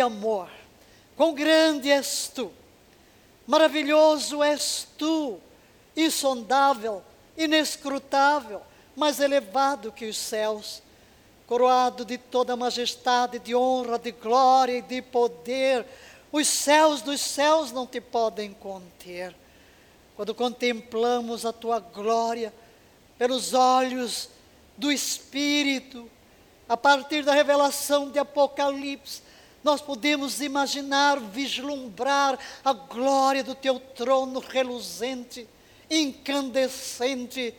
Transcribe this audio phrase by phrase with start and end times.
[0.00, 0.48] Amor,
[1.16, 2.52] quão grande és tu,
[3.46, 5.38] maravilhoso és tu,
[5.96, 7.02] insondável,
[7.36, 8.62] inescrutável,
[8.96, 10.82] mais elevado que os céus,
[11.46, 15.84] coroado de toda majestade, de honra, de glória e de poder.
[16.30, 19.34] Os céus dos céus não te podem conter.
[20.14, 22.52] Quando contemplamos a tua glória
[23.18, 24.28] pelos olhos
[24.76, 26.08] do Espírito,
[26.68, 29.22] a partir da revelação de Apocalipse,
[29.62, 35.46] nós podemos imaginar, vislumbrar a glória do teu trono reluzente,
[35.90, 37.54] incandescente.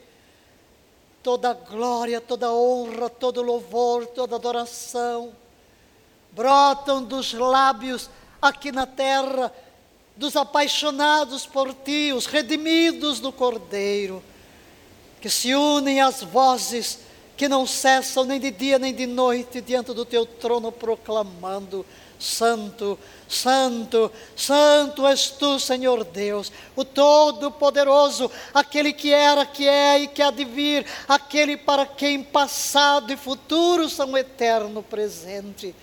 [1.21, 5.33] Toda glória, toda honra, todo louvor, toda adoração
[6.31, 8.09] brotam dos lábios
[8.41, 9.53] aqui na terra
[10.15, 14.23] dos apaixonados por ti, os redimidos do Cordeiro,
[15.19, 16.99] que se unem às vozes
[17.41, 21.83] que não cessam nem de dia nem de noite diante do teu trono, proclamando:
[22.19, 30.07] Santo, Santo, Santo és tu, Senhor Deus, o Todo-Poderoso, aquele que era, que é e
[30.07, 35.73] que há de vir, aquele para quem passado e futuro são eterno presente.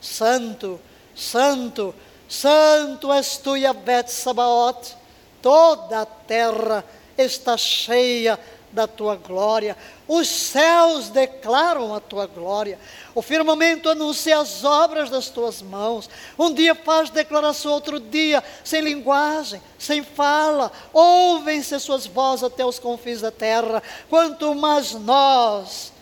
[0.00, 0.80] Santo,
[1.14, 1.94] Santo,
[2.28, 4.96] Santo és tu, Yahvé Sabaoth,
[5.40, 6.84] toda a terra
[7.16, 8.36] está cheia
[8.74, 9.76] da tua glória.
[10.06, 12.78] Os céus declaram a tua glória.
[13.14, 16.10] O firmamento anuncia as obras das tuas mãos.
[16.38, 20.70] Um dia faz declaração, outro dia sem linguagem, sem fala.
[20.92, 23.82] Ouvem-se suas vozes até os confins da terra.
[24.10, 25.92] Quanto mais nós,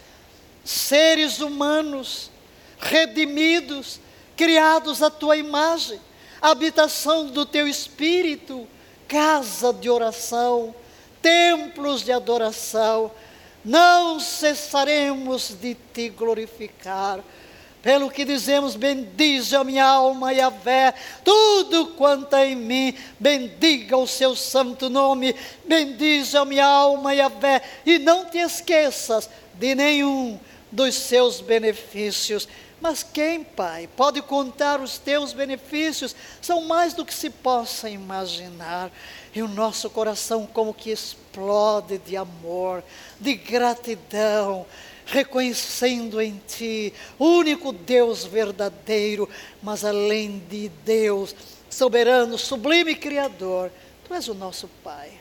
[0.64, 2.30] seres humanos,
[2.78, 4.00] redimidos,
[4.36, 6.00] criados à tua imagem,
[6.40, 8.66] habitação do teu espírito,
[9.06, 10.74] casa de oração,
[11.22, 13.10] templos de adoração,
[13.64, 17.20] não cessaremos de te glorificar.
[17.80, 20.94] Pelo que dizemos, bendize a minha alma e a vé,
[21.24, 25.34] tudo quanto é em mim, bendiga o seu santo nome,
[25.64, 30.38] bendize a minha alma e a vé, e não te esqueças de nenhum
[30.70, 32.48] dos seus benefícios.
[32.82, 36.16] Mas quem, Pai, pode contar os teus benefícios?
[36.40, 38.90] São mais do que se possa imaginar.
[39.32, 42.82] E o nosso coração, como que explode de amor,
[43.20, 44.66] de gratidão,
[45.06, 49.28] reconhecendo em Ti único Deus verdadeiro,
[49.62, 51.36] mas além de Deus,
[51.70, 53.70] soberano, sublime Criador,
[54.04, 55.12] Tu és o nosso Pai.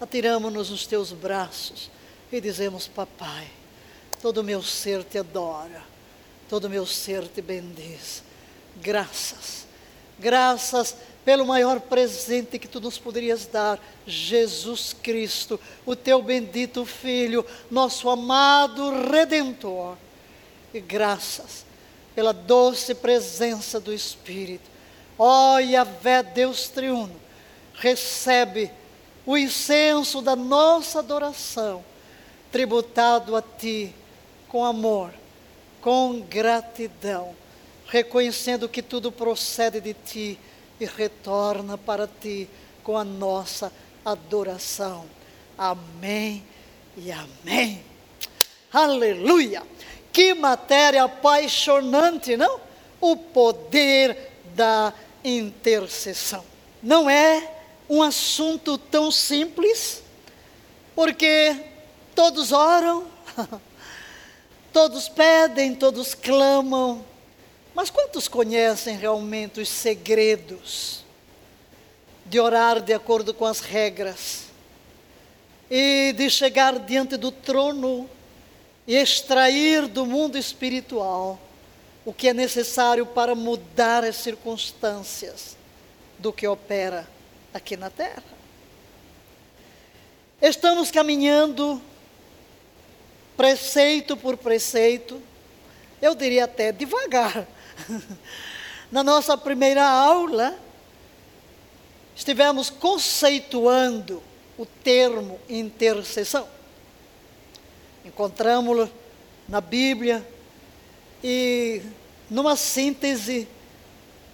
[0.00, 1.90] Atiramos-nos nos Teus braços
[2.32, 3.59] e dizemos: Papai,
[4.22, 5.90] todo o meu ser te adora
[6.50, 8.24] todo o meu ser te bendiz.
[8.82, 9.68] Graças,
[10.18, 17.46] graças pelo maior presente que tu nos poderias dar, Jesus Cristo, o teu bendito Filho,
[17.70, 19.96] nosso amado Redentor.
[20.74, 21.64] E graças
[22.16, 24.68] pela doce presença do Espírito.
[25.16, 27.14] Ó oh, Yahvé, Deus triuno,
[27.74, 28.72] recebe
[29.24, 31.84] o incenso da nossa adoração,
[32.50, 33.94] tributado a Ti
[34.50, 35.12] com amor
[35.80, 37.34] com gratidão,
[37.86, 40.38] reconhecendo que tudo procede de ti
[40.78, 42.48] e retorna para ti
[42.82, 43.72] com a nossa
[44.04, 45.06] adoração.
[45.56, 46.44] Amém
[46.96, 47.82] e amém.
[48.72, 49.62] Aleluia!
[50.12, 52.60] Que matéria apaixonante, não?
[53.00, 54.92] O poder da
[55.24, 56.44] intercessão.
[56.82, 57.52] Não é
[57.88, 60.02] um assunto tão simples,
[60.94, 61.56] porque
[62.14, 63.06] todos oram,
[64.72, 67.04] Todos pedem, todos clamam,
[67.74, 71.04] mas quantos conhecem realmente os segredos
[72.24, 74.44] de orar de acordo com as regras
[75.68, 78.08] e de chegar diante do trono
[78.86, 81.38] e extrair do mundo espiritual
[82.04, 85.56] o que é necessário para mudar as circunstâncias
[86.18, 87.08] do que opera
[87.52, 88.22] aqui na terra?
[90.40, 91.82] Estamos caminhando
[93.40, 95.18] preceito por preceito,
[96.02, 97.48] eu diria até devagar.
[98.92, 100.54] Na nossa primeira aula,
[102.14, 104.22] estivemos conceituando
[104.58, 106.46] o termo intercessão.
[108.04, 108.90] Encontramos-lo
[109.48, 110.22] na Bíblia
[111.24, 111.80] e,
[112.28, 113.48] numa síntese,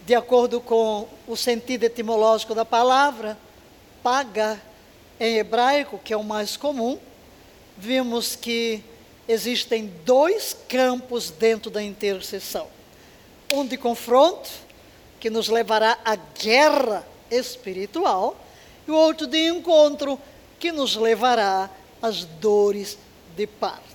[0.04, 3.38] de acordo com o sentido etimológico da palavra,
[4.02, 4.60] paga
[5.20, 6.98] em hebraico, que é o mais comum,
[7.78, 8.82] vimos que
[9.28, 12.68] existem dois campos dentro da intercessão:
[13.52, 14.50] um de confronto,
[15.18, 18.36] que nos levará à guerra espiritual,
[18.86, 20.20] e o outro de encontro,
[20.58, 21.70] que nos levará
[22.00, 22.98] às dores
[23.36, 23.86] de parto.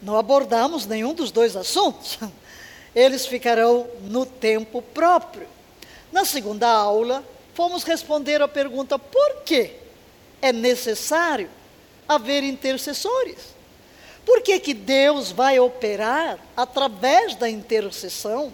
[0.00, 2.18] Não abordamos nenhum dos dois assuntos.
[2.94, 5.48] eles ficarão no tempo próprio.
[6.12, 7.24] Na segunda aula,
[7.54, 9.72] fomos responder a pergunta: por que
[10.40, 11.50] é necessário
[12.08, 13.54] haver intercessores?
[14.24, 18.52] Por que, que Deus vai operar através da intercessão?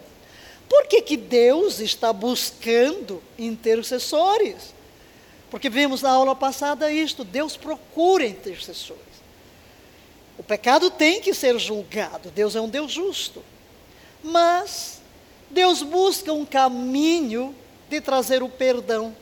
[0.69, 4.75] Por que, que Deus está buscando intercessores?
[5.51, 9.01] Porque vimos na aula passada isto: Deus procura intercessores.
[10.39, 13.45] O pecado tem que ser julgado, Deus é um Deus justo.
[14.23, 15.01] Mas
[15.51, 17.55] Deus busca um caminho
[17.89, 19.15] de trazer o perdão,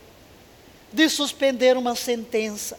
[0.93, 2.79] de suspender uma sentença.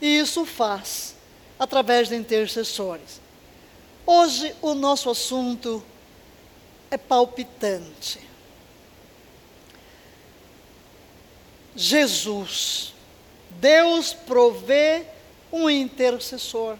[0.00, 1.14] E isso faz
[1.58, 3.20] através de intercessores.
[4.06, 5.84] Hoje o nosso assunto
[6.90, 8.20] é palpitante.
[11.76, 12.92] Jesus,
[13.50, 15.04] Deus provê
[15.52, 16.76] um intercessor.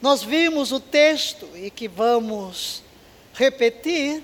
[0.00, 2.82] Nós vimos o texto e que vamos
[3.32, 4.22] repetir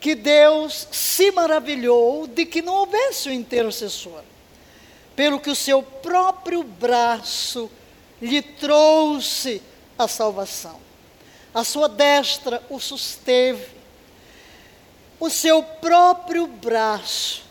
[0.00, 4.22] que Deus se maravilhou de que não houvesse um intercessor,
[5.18, 7.68] pelo que o seu próprio braço
[8.22, 9.60] lhe trouxe
[9.98, 10.78] a salvação.
[11.52, 13.66] A sua destra o susteve.
[15.18, 17.42] O seu próprio braço.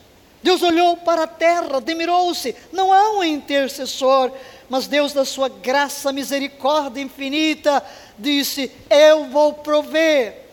[0.42, 2.56] Deus olhou para a terra, demirou-se.
[2.72, 4.31] Não há um intercessor,
[4.69, 7.84] mas Deus, da sua graça, misericórdia infinita,
[8.18, 10.46] disse: Eu vou prover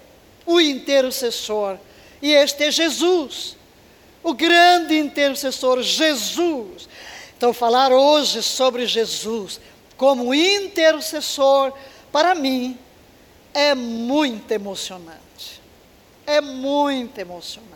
[0.44, 1.78] o intercessor.
[2.20, 3.56] E este é Jesus,
[4.20, 6.88] o grande intercessor, Jesus.
[7.44, 9.60] Então, falar hoje sobre Jesus,
[9.98, 11.74] como intercessor,
[12.10, 12.78] para mim,
[13.52, 15.60] é muito emocionante.
[16.26, 17.68] É muito emocionante.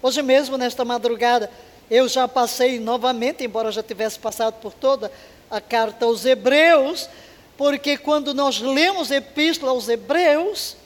[0.00, 1.50] Hoje mesmo, nesta madrugada,
[1.90, 5.10] eu já passei novamente, embora já tivesse passado por toda
[5.50, 7.10] a carta aos Hebreus,
[7.58, 10.76] porque quando nós lemos a Epístola aos Hebreus,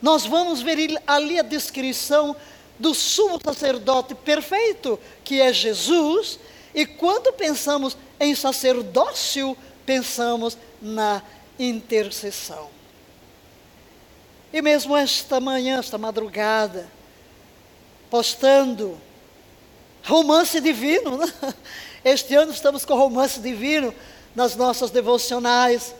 [0.00, 2.34] nós vamos ver ali a descrição
[2.78, 6.38] do sumo sacerdote perfeito, que é Jesus,
[6.74, 11.22] e quando pensamos em sacerdócio, pensamos na
[11.58, 12.68] intercessão.
[14.52, 16.88] E mesmo esta manhã, esta madrugada,
[18.08, 18.98] postando
[20.02, 21.32] romance divino, né?
[22.04, 23.94] este ano estamos com romance divino
[24.34, 25.94] nas nossas devocionais.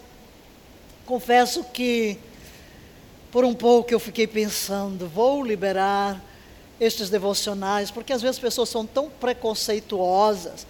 [1.07, 2.19] Confesso que,
[3.31, 6.21] por um pouco, eu fiquei pensando, vou liberar
[6.81, 10.67] estes devocionais, porque às vezes as pessoas são tão preconceituosas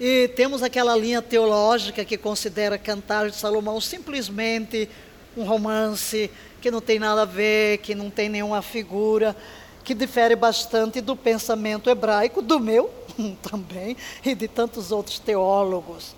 [0.00, 4.88] e temos aquela linha teológica que considera Cantar de Salomão simplesmente
[5.36, 9.36] um romance que não tem nada a ver, que não tem nenhuma figura,
[9.84, 12.90] que difere bastante do pensamento hebraico, do meu
[13.48, 16.16] também, e de tantos outros teólogos,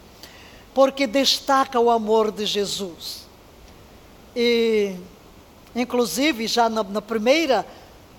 [0.72, 3.26] porque destaca o amor de Jesus.
[4.36, 4.94] E,
[5.74, 7.66] inclusive, já na, na primeira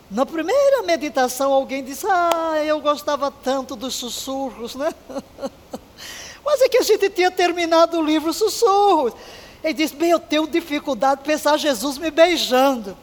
[0.09, 4.93] na primeira meditação, alguém disse: Ah, eu gostava tanto dos sussurros, né?
[6.45, 9.13] Mas é que a gente tinha terminado o livro Sussurros.
[9.63, 12.95] Ele disse: Bem, eu tenho dificuldade de pensar Jesus me beijando.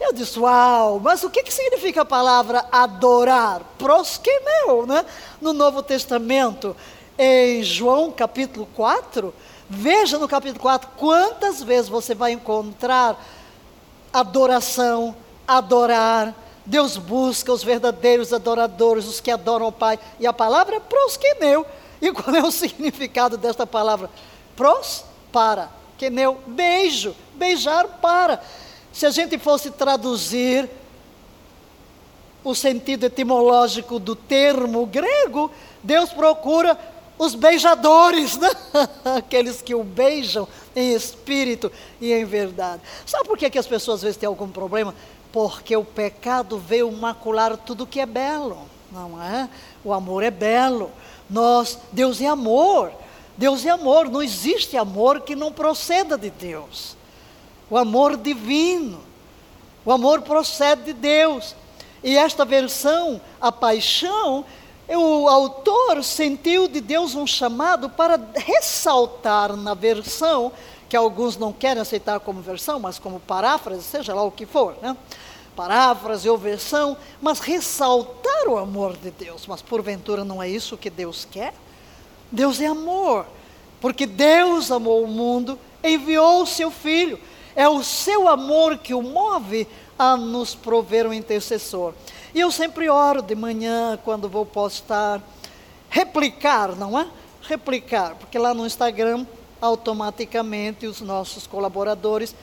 [0.00, 3.62] Eu disse: Uau, mas o que, que significa a palavra adorar?
[3.78, 5.04] Prosqueneu, né?
[5.40, 6.74] No Novo Testamento,
[7.16, 9.32] em João capítulo 4.
[9.68, 13.24] Veja no capítulo 4 quantas vezes você vai encontrar
[14.12, 15.14] adoração,
[15.58, 16.34] adorar.
[16.64, 19.98] Deus busca os verdadeiros adoradores, os que adoram o Pai.
[20.20, 21.66] E a palavra é prosqueneu.
[22.00, 24.08] E qual é o significado desta palavra?
[24.54, 25.70] Pros, para.
[25.98, 27.14] Queneu, beijo.
[27.34, 28.40] Beijar, para.
[28.92, 30.68] Se a gente fosse traduzir
[32.42, 35.50] o sentido etimológico do termo grego,
[35.82, 36.78] Deus procura
[37.18, 38.48] os beijadores, né?
[39.16, 42.80] aqueles que o beijam em espírito e em verdade.
[43.04, 44.94] Sabe por que, que as pessoas às vezes têm algum problema?
[45.32, 49.48] Porque o pecado veio macular tudo que é belo, não é?
[49.84, 50.90] O amor é belo.
[51.28, 52.92] Nós, Deus é amor.
[53.36, 56.96] Deus é amor, não existe amor que não proceda de Deus.
[57.70, 59.00] O amor divino.
[59.84, 61.54] O amor procede de Deus.
[62.02, 64.44] E esta versão, a paixão,
[64.88, 70.52] o autor sentiu de Deus um chamado para ressaltar na versão
[70.90, 74.76] que alguns não querem aceitar como versão, mas como paráfrase, seja lá o que for,
[74.82, 74.96] né?
[75.54, 79.46] paráfrase ou versão, mas ressaltar o amor de Deus.
[79.46, 81.54] Mas porventura não é isso que Deus quer?
[82.32, 83.24] Deus é amor,
[83.80, 87.20] porque Deus amou o mundo, enviou o seu Filho.
[87.54, 89.68] É o seu amor que o move
[89.98, 91.94] a nos prover um intercessor.
[92.34, 95.20] E eu sempre oro de manhã, quando vou postar,
[95.88, 97.06] replicar, não é?
[97.42, 99.26] Replicar, porque lá no Instagram
[99.60, 102.34] automaticamente os nossos colaboradores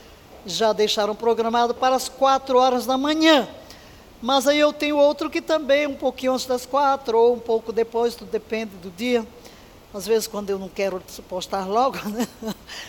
[0.46, 3.48] já deixaram programado para as quatro horas da manhã.
[4.22, 7.72] Mas aí eu tenho outro que também um pouquinho antes das quatro, ou um pouco
[7.72, 9.26] depois, tudo depende do dia.
[9.94, 12.28] Às vezes quando eu não quero postar logo, né?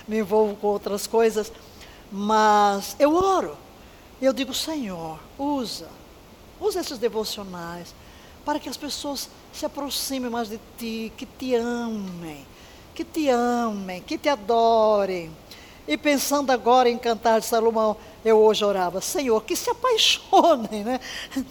[0.07, 1.53] me envolvo com outras coisas.
[2.11, 3.57] Mas eu oro.
[4.21, 5.89] Eu digo, Senhor, usa,
[6.61, 7.95] usa esses devocionais
[8.45, 12.47] para que as pessoas se aproximem mais de ti, que te amem,
[12.99, 15.31] que te amem, que te adorem.
[15.87, 21.01] E pensando agora em cantar de Salomão, eu hoje orava, Senhor, que se apaixonem, né?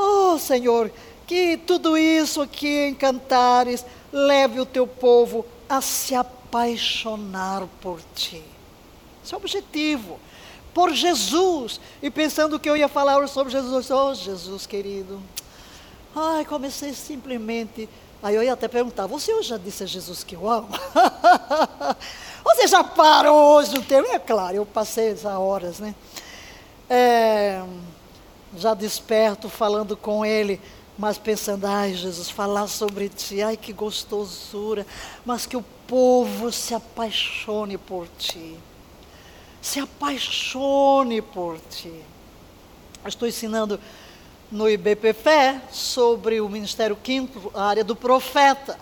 [0.00, 0.92] Oh, Senhor,
[1.26, 8.40] que tudo isso aqui em cantares leve o teu povo a se apaixonar por ti.
[9.24, 10.20] Esse é o objetivo.
[10.72, 11.80] Por Jesus.
[12.00, 15.20] E pensando que eu ia falar sobre Jesus, oh Jesus querido.
[16.14, 17.88] Ai, comecei simplesmente.
[18.22, 20.68] Aí eu ia até perguntar: você hoje já disse a Jesus que eu amo?
[22.44, 24.08] você já parou hoje no tempo?
[24.10, 25.94] É claro, eu passei as horas, né?
[26.88, 27.62] é,
[28.56, 30.60] já desperto falando com ele,
[30.96, 34.86] mas pensando, ai Jesus, falar sobre ti, ai que gostosura,
[35.24, 38.58] mas que o povo se apaixone por ti.
[39.60, 41.92] Se apaixone por ti.
[43.06, 43.78] estou ensinando
[44.50, 48.78] no IBPFE sobre o Ministério Quinto, a área do profeta.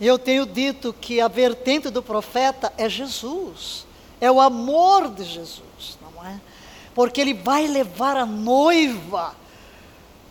[0.00, 3.86] E eu tenho dito que a vertente do profeta é Jesus,
[4.20, 6.40] é o amor de Jesus, não é?
[6.96, 9.34] porque ele vai levar a noiva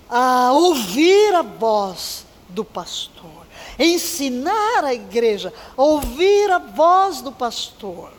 [0.10, 3.46] a ouvir a voz do pastor,
[3.77, 8.12] ensinar a igreja a ouvir a voz do pastor,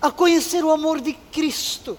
[0.00, 1.96] a conhecer o amor de Cristo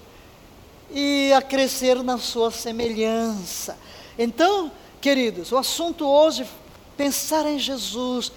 [0.94, 3.78] e a crescer na sua semelhança.
[4.18, 4.72] Então,
[5.02, 6.48] queridos, o assunto hoje
[6.96, 8.32] pensar em Jesus.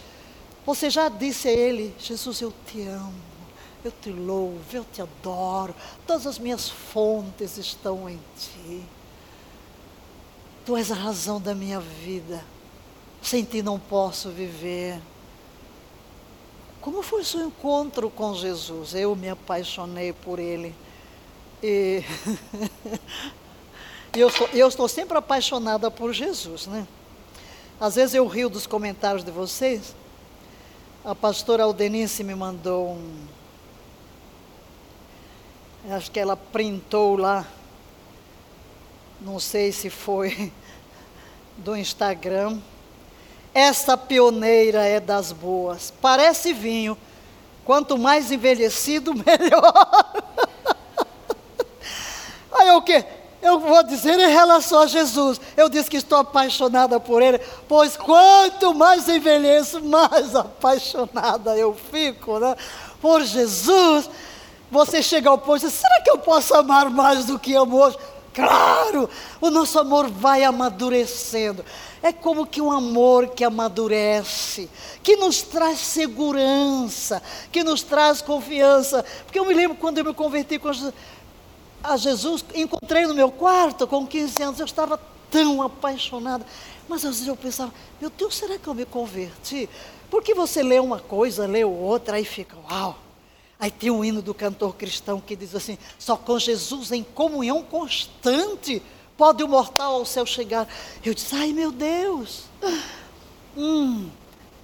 [0.64, 3.26] Você já disse a ele: Jesus, eu te amo.
[3.84, 5.74] Eu te louvo, eu te adoro.
[6.06, 8.82] Todas as minhas fontes estão em ti.
[10.64, 12.42] Tu és a razão da minha vida.
[13.22, 15.00] Sem ti não posso viver.
[16.80, 18.94] Como foi o seu encontro com Jesus?
[18.94, 20.74] Eu me apaixonei por ele.
[21.62, 22.02] E
[24.14, 26.86] eu, sou, eu estou sempre apaixonada por Jesus, né?
[27.80, 29.94] Às vezes eu rio dos comentários de vocês.
[31.04, 33.26] A pastora Aldenice me mandou um,
[35.88, 37.46] Acho que ela printou lá.
[39.20, 40.52] Não sei se foi
[41.58, 42.58] do Instagram.
[43.54, 45.92] Essa pioneira é das boas.
[46.02, 46.98] Parece vinho.
[47.64, 50.22] Quanto mais envelhecido, melhor.
[52.52, 53.04] Aí o que?
[53.42, 55.40] Eu vou dizer em relação a Jesus.
[55.56, 57.38] Eu disse que estou apaixonada por Ele,
[57.68, 62.56] pois quanto mais envelheço, mais apaixonada eu fico, né?
[63.00, 64.08] Por Jesus
[64.70, 67.76] você chega ao ponto e diz, será que eu posso amar mais do que amo
[67.76, 67.96] hoje?
[68.34, 69.08] Claro,
[69.40, 71.64] o nosso amor vai amadurecendo.
[72.02, 74.68] É como que um amor que amadurece,
[75.02, 79.02] que nos traz segurança, que nos traz confiança.
[79.24, 80.58] Porque eu me lembro quando eu me converti
[81.92, 85.00] a Jesus, encontrei no meu quarto com 15 anos, eu estava
[85.30, 86.44] tão apaixonada.
[86.88, 89.68] Mas às vezes eu pensava, meu Deus, será que eu me converti?
[90.10, 92.98] Porque você lê uma coisa, lê outra, aí fica, uau.
[93.58, 97.62] Aí tem um hino do cantor cristão que diz assim: só com Jesus em comunhão
[97.62, 98.82] constante
[99.16, 100.68] pode o mortal ao céu chegar.
[101.02, 102.44] Eu disse: ai meu Deus,
[103.56, 104.10] hum,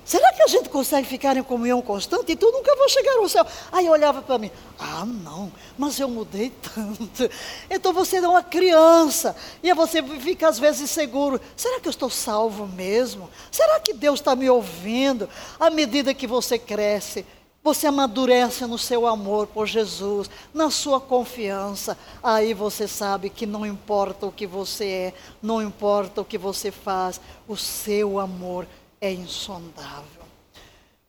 [0.05, 2.33] será que a gente consegue ficar em comunhão constante?
[2.33, 3.47] Então nunca vou chegar ao céu.
[3.71, 7.31] Aí olhava para mim: ah, não, mas eu mudei tanto.
[7.71, 12.11] Então você é uma criança e você fica às vezes inseguro: será que eu estou
[12.11, 13.31] salvo mesmo?
[13.51, 15.29] Será que Deus está me ouvindo?
[15.59, 17.25] À medida que você cresce,
[17.65, 21.97] você amadurece no seu amor por Jesus, na sua confiança.
[22.21, 26.73] Aí você sabe que não importa o que você é, não importa o que você
[26.73, 28.67] faz, o seu amor
[29.03, 30.23] é insondável.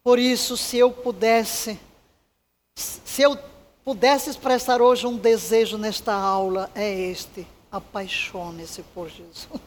[0.03, 1.79] Por isso, se eu pudesse,
[2.75, 3.38] se eu
[3.85, 9.47] pudesse expressar hoje um desejo nesta aula, é este: apaixone-se por Jesus.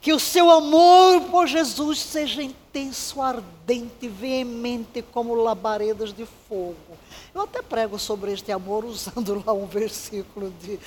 [0.00, 6.96] Que o seu amor por Jesus seja intenso, ardente, veemente, como labaredas de fogo.
[7.34, 10.78] Eu até prego sobre este amor usando lá um versículo de,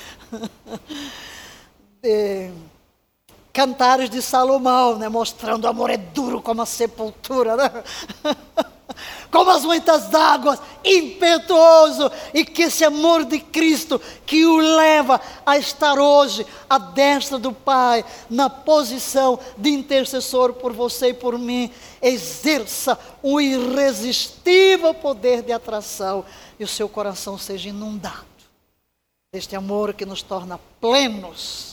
[2.02, 2.52] de
[3.54, 7.56] Cantares de Salomão, né, mostrando o amor é duro como a sepultura.
[7.58, 7.84] Né?
[9.32, 15.58] como as muitas águas, impetuoso, e que esse amor de Cristo que o leva a
[15.58, 21.72] estar hoje à destra do Pai, na posição de intercessor por você e por mim,
[22.02, 26.26] exerça um irresistível poder de atração
[26.60, 28.32] e o seu coração seja inundado
[29.34, 31.71] deste amor que nos torna plenos,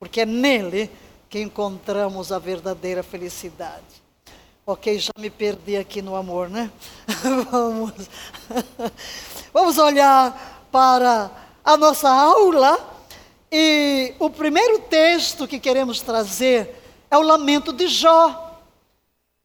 [0.00, 0.90] porque é nele
[1.28, 4.00] que encontramos a verdadeira felicidade.
[4.64, 6.70] Ok, já me perdi aqui no amor, né?
[7.50, 7.92] Vamos.
[9.52, 11.30] Vamos olhar para
[11.62, 12.78] a nossa aula.
[13.52, 18.58] E o primeiro texto que queremos trazer é o lamento de Jó.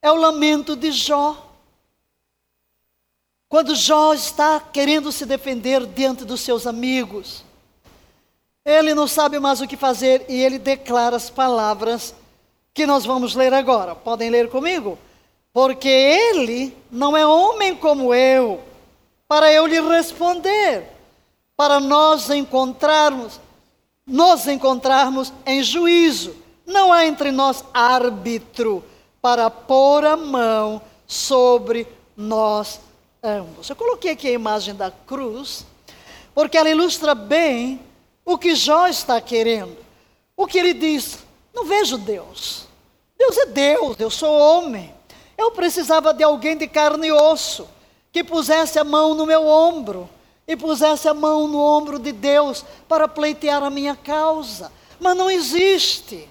[0.02, 1.52] É o lamento de Jó.
[3.50, 7.45] Quando Jó está querendo se defender diante dos seus amigos,
[8.66, 12.16] ele não sabe mais o que fazer e ele declara as palavras
[12.74, 13.96] que nós vamos ler agora.
[13.96, 14.98] Podem ler comigo?
[15.56, 18.62] porque ele não é homem como eu,
[19.26, 20.86] para eu lhe responder,
[21.56, 23.40] para nós encontrarmos,
[24.06, 26.36] nos encontrarmos em juízo.
[26.66, 28.84] Não há entre nós árbitro
[29.22, 32.82] para pôr a mão sobre nós
[33.24, 33.70] ambos.
[33.70, 35.66] Eu coloquei aqui a imagem da cruz,
[36.34, 37.80] porque ela ilustra bem
[38.26, 39.78] o que Jó está querendo.
[40.36, 41.20] O que ele diz:
[41.54, 42.66] Não vejo Deus.
[43.18, 44.94] Deus é Deus, eu sou homem.
[45.38, 47.68] Eu precisava de alguém de carne e osso,
[48.12, 50.10] que pusesse a mão no meu ombro
[50.48, 54.72] e pusesse a mão no ombro de Deus para pleitear a minha causa.
[55.00, 56.30] Mas não existe.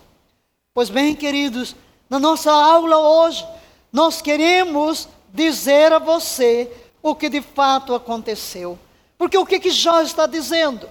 [0.72, 1.76] Pois bem, queridos,
[2.08, 3.46] na nossa aula hoje,
[3.92, 6.70] nós queremos dizer a você
[7.02, 8.78] o que de fato aconteceu.
[9.18, 10.88] Porque o que, que Jó está dizendo?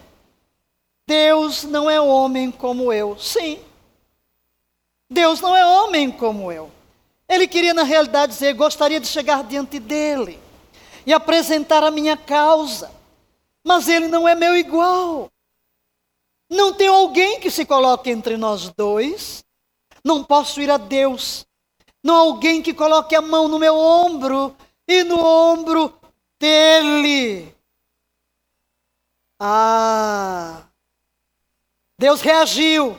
[1.06, 3.18] Deus não é homem como eu.
[3.20, 3.60] Sim.
[5.10, 6.72] Deus não é homem como eu.
[7.28, 10.40] Ele queria, na realidade, dizer: gostaria de chegar diante dele
[11.06, 12.92] e apresentar a minha causa,
[13.64, 15.30] mas ele não é meu igual.
[16.50, 19.44] Não tem alguém que se coloque entre nós dois.
[20.04, 21.46] Não posso ir a Deus.
[22.04, 24.56] Não há alguém que coloque a mão no meu ombro
[24.88, 25.98] e no ombro
[26.40, 27.56] dele.
[29.40, 30.64] Ah!
[32.04, 32.98] Deus reagiu.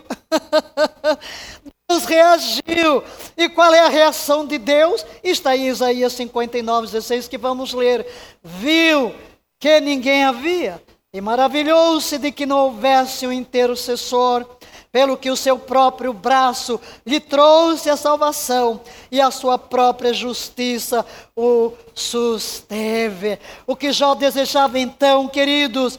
[1.87, 3.05] Deus reagiu.
[3.37, 5.05] E qual é a reação de Deus?
[5.23, 8.07] Está em Isaías 59, 16, que vamos ler.
[8.43, 9.15] Viu
[9.61, 14.47] que ninguém havia, e maravilhou-se de que não houvesse um intercessor,
[14.91, 18.81] pelo que o seu próprio braço lhe trouxe a salvação,
[19.13, 21.05] e a sua própria justiça
[21.37, 23.39] o susteve.
[23.67, 25.99] O que Jó desejava então, queridos,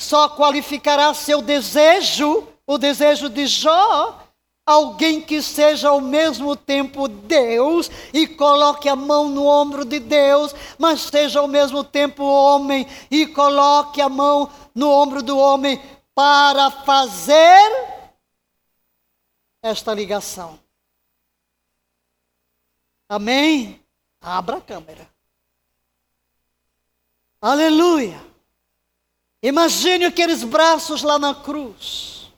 [0.00, 4.18] só qualificará seu desejo, o desejo de Jó,
[4.64, 10.54] alguém que seja ao mesmo tempo Deus e coloque a mão no ombro de Deus,
[10.78, 15.78] mas seja ao mesmo tempo homem e coloque a mão no ombro do homem
[16.14, 17.70] para fazer
[19.62, 20.58] esta ligação.
[23.06, 23.84] Amém?
[24.18, 25.06] Abra a câmera.
[27.42, 28.29] Aleluia.
[29.42, 32.30] Imagine aqueles braços lá na cruz.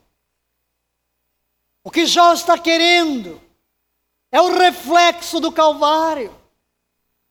[1.83, 3.41] O que Jó está querendo
[4.31, 6.35] é o reflexo do Calvário.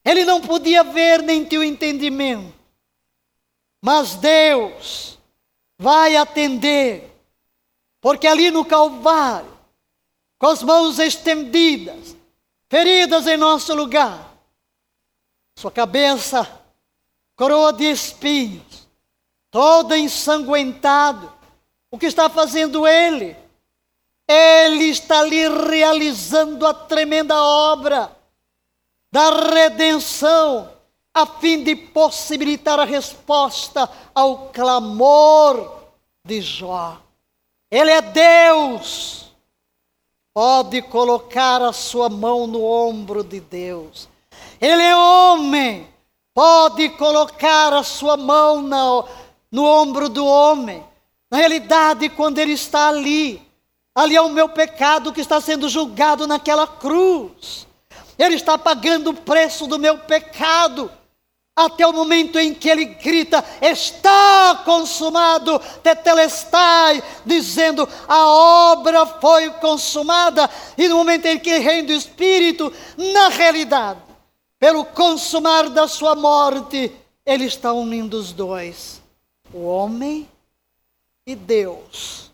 [0.04, 2.54] Ele não podia ver nem ter o entendimento.
[3.82, 5.18] Mas Deus
[5.78, 7.12] vai atender,
[8.00, 9.58] porque ali no Calvário,
[10.38, 12.16] com as mãos estendidas,
[12.70, 14.32] feridas em nosso lugar,
[15.56, 16.48] sua cabeça,
[17.36, 18.81] coroa de espinhos,
[19.52, 21.32] toda ensanguentado,
[21.92, 23.36] o que está fazendo ele?
[24.28, 28.16] Ele está ali realizando a tremenda obra
[29.12, 30.72] da redenção,
[31.14, 35.82] a fim de possibilitar a resposta ao clamor
[36.24, 36.98] de Jó.
[37.70, 39.32] Ele é Deus.
[40.34, 44.08] Pode colocar a sua mão no ombro de Deus.
[44.62, 45.92] Ele é homem.
[46.34, 49.06] Pode colocar a sua mão no,
[49.52, 50.84] no ombro do homem.
[51.30, 53.42] Na realidade, quando ele está ali,
[53.94, 57.68] Ali é o meu pecado que está sendo julgado naquela cruz.
[58.18, 60.90] Ele está pagando o preço do meu pecado.
[61.54, 70.50] Até o momento em que ele grita: Está consumado, tetelestai, dizendo: A obra foi consumada.
[70.78, 74.00] E no momento em que rende o Espírito, na realidade,
[74.58, 79.01] pelo consumar da sua morte, ele está unindo os dois,
[79.54, 80.30] o homem
[81.26, 82.32] e Deus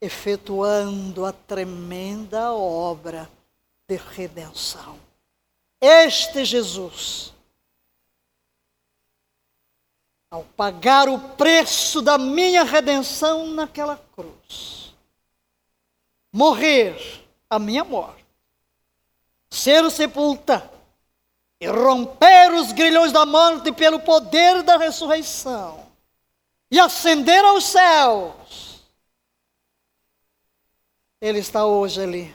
[0.00, 3.30] efetuando a tremenda obra
[3.88, 4.98] de redenção.
[5.80, 7.32] Este Jesus,
[10.30, 14.94] ao pagar o preço da minha redenção naquela cruz,
[16.32, 16.96] morrer
[17.48, 18.24] a minha morte,
[19.50, 20.70] ser sepultado
[21.60, 25.89] e romper os grilhões da morte pelo poder da ressurreição
[26.70, 28.80] e ascender aos céus.
[31.20, 32.34] Ele está hoje ali,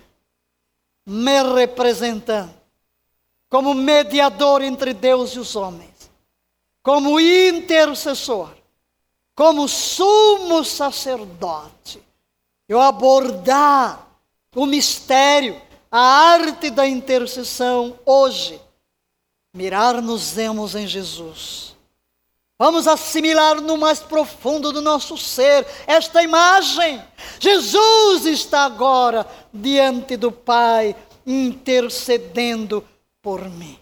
[1.06, 2.54] me representando,
[3.50, 6.12] como mediador entre Deus e os homens,
[6.84, 8.54] como intercessor,
[9.34, 12.04] como sumo sacerdote.
[12.68, 14.08] Eu abordar
[14.56, 18.60] o mistério, a arte da intercessão hoje.
[19.54, 21.75] Mirar-nos-emos em Jesus.
[22.58, 27.04] Vamos assimilar no mais profundo do nosso ser esta imagem.
[27.40, 32.88] Jesus está agora diante do Pai, intercedendo
[33.22, 33.78] por mim.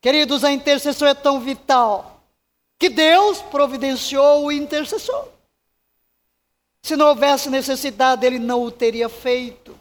[0.00, 2.22] Queridos, a intercessão é tão vital
[2.78, 5.28] que Deus providenciou o intercessor.
[6.82, 9.78] Se não houvesse necessidade, ele não o teria feito.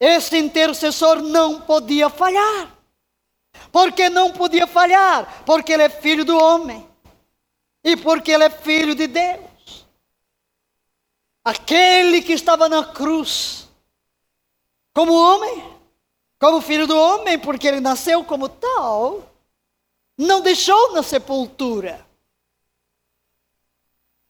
[0.00, 2.75] Esse intercessor não podia falhar.
[3.72, 5.44] Porque não podia falhar?
[5.44, 6.86] Porque ele é filho do homem.
[7.84, 9.86] E porque ele é filho de Deus.
[11.44, 13.68] Aquele que estava na cruz,
[14.92, 15.62] como homem,
[16.38, 19.32] como filho do homem, porque ele nasceu como tal,
[20.18, 22.04] não deixou na sepultura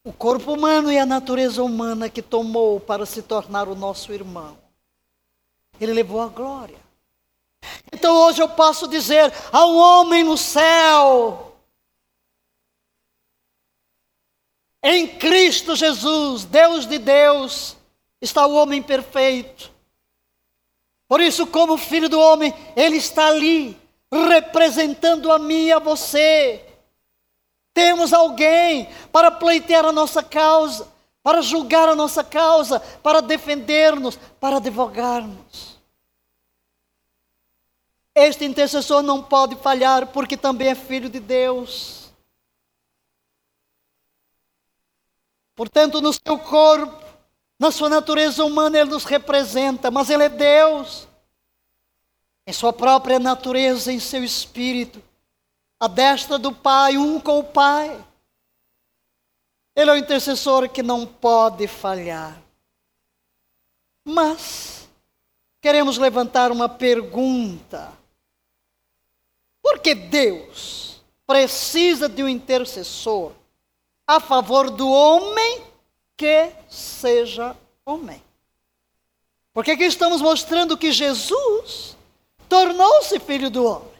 [0.03, 4.57] o corpo humano e a natureza humana que tomou para se tornar o nosso irmão.
[5.81, 6.86] Ele levou a glória.
[7.91, 11.55] Então hoje eu posso dizer: há um homem no céu,
[14.83, 17.75] em Cristo Jesus, Deus de Deus,
[18.21, 19.71] está o homem perfeito.
[21.07, 23.79] Por isso, como filho do homem, ele está ali,
[24.11, 26.63] representando a mim e a você.
[27.73, 30.87] Temos alguém para pleitear a nossa causa,
[31.23, 35.76] para julgar a nossa causa, para defender-nos, para advogar-nos.
[38.19, 42.11] Este intercessor não pode falhar porque também é filho de Deus.
[45.55, 47.05] Portanto, no seu corpo,
[47.59, 51.07] na sua natureza humana, ele nos representa, mas ele é Deus.
[52.47, 54.99] Em sua própria natureza, em seu espírito,
[55.79, 58.03] a destra do Pai, um com o Pai.
[59.75, 62.41] Ele é o intercessor que não pode falhar.
[64.03, 64.89] Mas
[65.61, 67.95] queremos levantar uma pergunta.
[69.67, 73.33] Por que Deus precisa de um intercessor
[74.07, 75.61] a favor do homem
[76.15, 77.53] que seja
[77.85, 78.23] homem?
[79.53, 81.97] Porque aqui estamos mostrando que Jesus
[82.47, 83.97] tornou-se filho do homem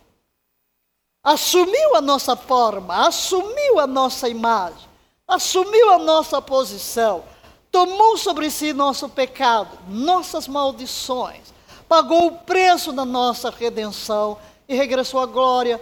[1.22, 4.88] assumiu a nossa forma, assumiu a nossa imagem,
[5.28, 7.26] assumiu a nossa posição,
[7.70, 11.54] tomou sobre si nosso pecado, nossas maldições,
[11.90, 15.80] pagou o preço da nossa redenção e regressou à glória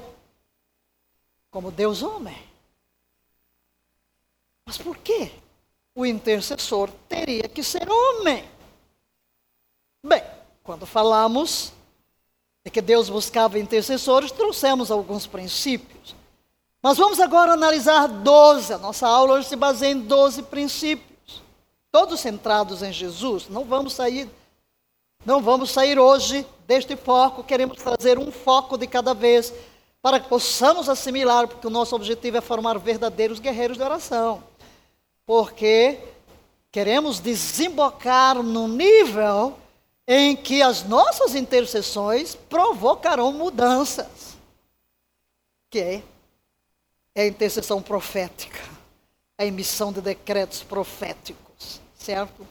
[1.50, 2.38] como Deus homem.
[4.66, 5.32] Mas por que
[5.94, 8.48] o intercessor teria que ser homem?
[10.04, 10.24] Bem,
[10.64, 11.72] quando falamos
[12.64, 16.16] de que Deus buscava intercessores, trouxemos alguns princípios.
[16.82, 18.74] Mas vamos agora analisar 12.
[18.74, 21.42] A nossa aula hoje se baseia em 12 princípios,
[21.92, 23.48] todos centrados em Jesus.
[23.50, 24.30] Não vamos sair
[25.26, 29.54] não vamos sair hoje deste foco, queremos trazer um foco de cada vez
[30.02, 34.44] para que possamos assimilar, porque o nosso objetivo é formar verdadeiros guerreiros de oração.
[35.26, 36.00] Porque
[36.72, 39.58] queremos desembocar no nível
[40.08, 44.38] em que as nossas intercessões provocarão mudanças,
[45.72, 46.04] que é,
[47.16, 48.62] é a intercessão profética,
[49.38, 52.48] a emissão de decretos proféticos, certo?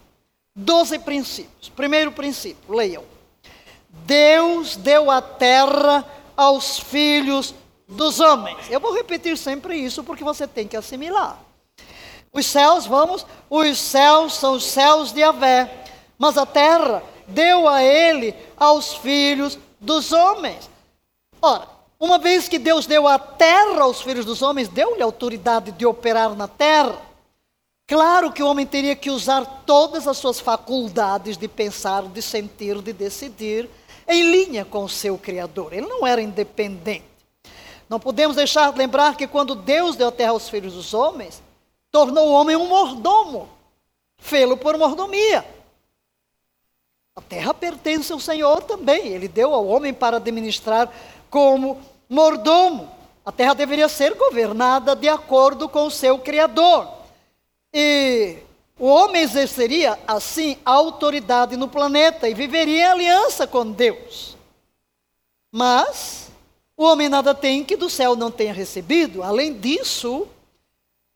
[0.57, 1.69] Doze princípios.
[1.69, 3.14] Primeiro princípio, leiam.
[4.07, 6.05] Deus deu a terra
[6.37, 7.55] aos filhos
[7.89, 8.71] dos homens.
[8.71, 11.39] Eu vou repetir sempre isso porque você tem que assimilar.
[12.33, 15.85] Os céus, vamos, os céus são os céus de Avé,
[16.19, 20.69] mas a terra deu a ele aos filhos dos homens.
[21.41, 25.87] Ora, uma vez que Deus deu a terra aos filhos dos homens, deu-lhe autoridade de
[25.87, 26.99] operar na terra.
[27.87, 32.81] Claro que o homem teria que usar todas as suas faculdades de pensar, de sentir,
[32.81, 33.69] de decidir,
[34.07, 35.73] em linha com o seu Criador.
[35.73, 37.05] Ele não era independente.
[37.89, 41.43] Não podemos deixar de lembrar que quando Deus deu a terra aos filhos dos homens,
[41.91, 43.49] tornou o homem um mordomo,
[44.19, 45.45] fê-lo por mordomia.
[47.17, 49.07] A terra pertence ao Senhor também.
[49.09, 50.93] Ele deu ao homem para administrar
[51.31, 52.91] como mordomo.
[53.25, 56.89] A terra deveria ser governada de acordo com o seu Criador.
[57.73, 58.39] E
[58.79, 64.37] o homem exerceria, assim, a autoridade no planeta e viveria em aliança com Deus.
[65.51, 66.31] Mas
[66.77, 69.23] o homem nada tem que do céu não tenha recebido.
[69.23, 70.27] Além disso,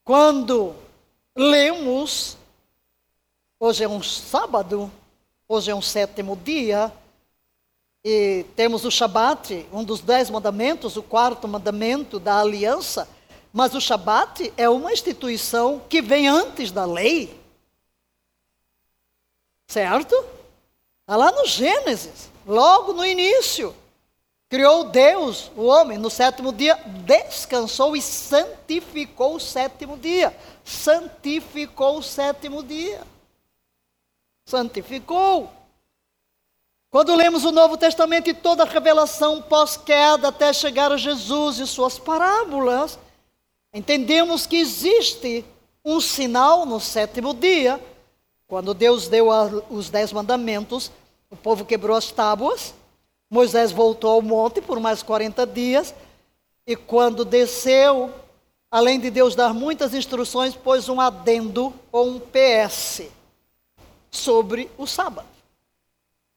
[0.05, 0.75] quando
[1.37, 2.37] lemos,
[3.59, 4.91] hoje é um sábado,
[5.49, 6.93] hoje é um sétimo dia,
[8.05, 13.09] e temos o Shabat, um dos dez mandamentos, o quarto mandamento da aliança,
[13.53, 17.37] mas o Shabat é uma instituição que vem antes da lei.
[19.69, 20.17] Certo?
[21.03, 23.77] Está lá no Gênesis, logo no início.
[24.49, 30.35] Criou Deus o homem no sétimo dia, descansou e santificou o sétimo dia.
[30.65, 33.03] Santificou o sétimo dia.
[34.47, 35.53] Santificou.
[36.91, 41.67] Quando lemos o Novo Testamento e toda a revelação pós-queda até chegar a Jesus e
[41.67, 42.99] suas parábolas,
[43.75, 45.45] entendemos que existe
[45.85, 47.79] um sinal no sétimo dia,
[48.49, 49.29] quando Deus deu
[49.71, 50.91] os dez mandamentos,
[51.31, 52.75] o povo quebrou as tábuas,
[53.31, 55.95] Moisés voltou ao monte por mais 40 dias,
[56.67, 58.13] e quando desceu,
[58.71, 63.03] além de Deus dar muitas instruções, pôs um adendo ou um PS
[64.11, 65.39] sobre o sábado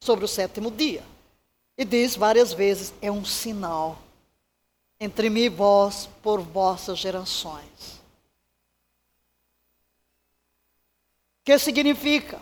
[0.02, 1.04] sobre o sétimo dia.
[1.78, 3.98] E diz várias vezes: é um sinal
[5.00, 8.02] entre mim e vós por vossas gerações.
[11.30, 12.40] O que significa?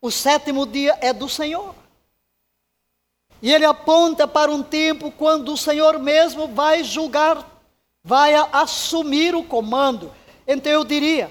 [0.00, 1.74] O sétimo dia é do Senhor.
[3.42, 7.60] E ele aponta para um tempo quando o Senhor mesmo vai julgar,
[8.02, 10.12] vai assumir o comando.
[10.46, 11.30] Então eu diria: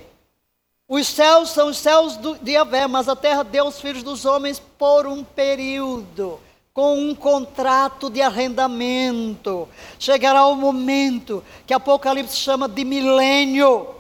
[0.88, 4.60] os céus são os céus de Yahvé, mas a terra deu os filhos dos homens
[4.60, 6.40] por um período,
[6.72, 9.68] com um contrato de arrendamento.
[9.98, 13.96] Chegará o momento que Apocalipse chama de milênio,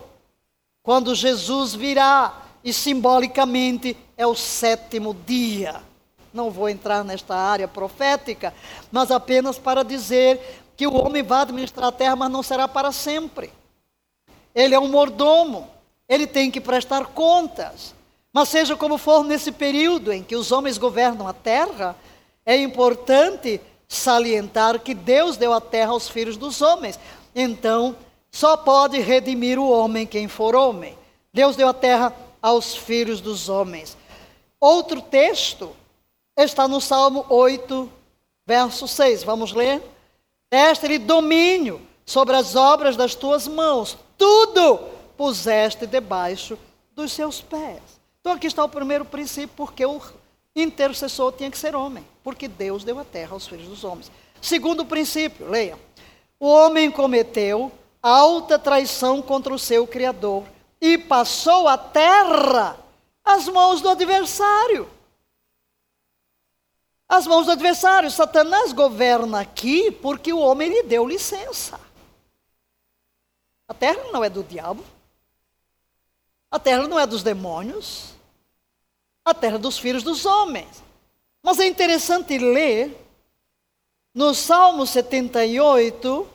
[0.85, 5.81] quando Jesus virá e simbolicamente é o sétimo dia.
[6.33, 8.53] Não vou entrar nesta área profética,
[8.89, 12.93] mas apenas para dizer que o homem vai administrar a terra, mas não será para
[12.93, 13.51] sempre.
[14.53, 15.75] Ele é um mordomo
[16.07, 17.93] ele tem que prestar contas.
[18.31, 21.95] Mas seja como for, nesse período em que os homens governam a terra,
[22.45, 26.99] é importante salientar que Deus deu a terra aos filhos dos homens.
[27.33, 27.95] Então,
[28.35, 30.97] só pode redimir o homem quem for homem.
[31.33, 33.95] Deus deu a terra aos filhos dos homens.
[34.59, 35.73] Outro texto
[36.35, 37.89] está no Salmo 8,
[38.45, 39.23] verso 6.
[39.23, 39.81] Vamos ler?
[40.51, 43.97] Deste-lhe domínio sobre as obras das tuas mãos.
[44.17, 44.79] Tudo
[45.15, 46.59] puseste debaixo
[46.93, 47.79] dos seus pés.
[48.19, 50.01] Então aqui está o primeiro princípio, porque o
[50.53, 54.11] intercessor tinha que ser homem, porque Deus deu a terra aos filhos dos homens.
[54.41, 55.79] Segundo princípio, leia.
[56.37, 57.71] O homem cometeu
[58.07, 60.43] alta traição contra o seu Criador
[60.79, 62.77] e passou a terra
[63.23, 64.89] às mãos do adversário.
[67.07, 68.11] As mãos do adversário.
[68.11, 71.79] Satanás governa aqui porque o homem lhe deu licença.
[73.67, 74.83] A terra não é do diabo.
[76.51, 78.13] A terra não é dos demônios,
[79.25, 80.81] a terra é dos filhos dos homens.
[81.43, 82.95] Mas é interessante ler
[84.13, 86.29] no Salmo 78,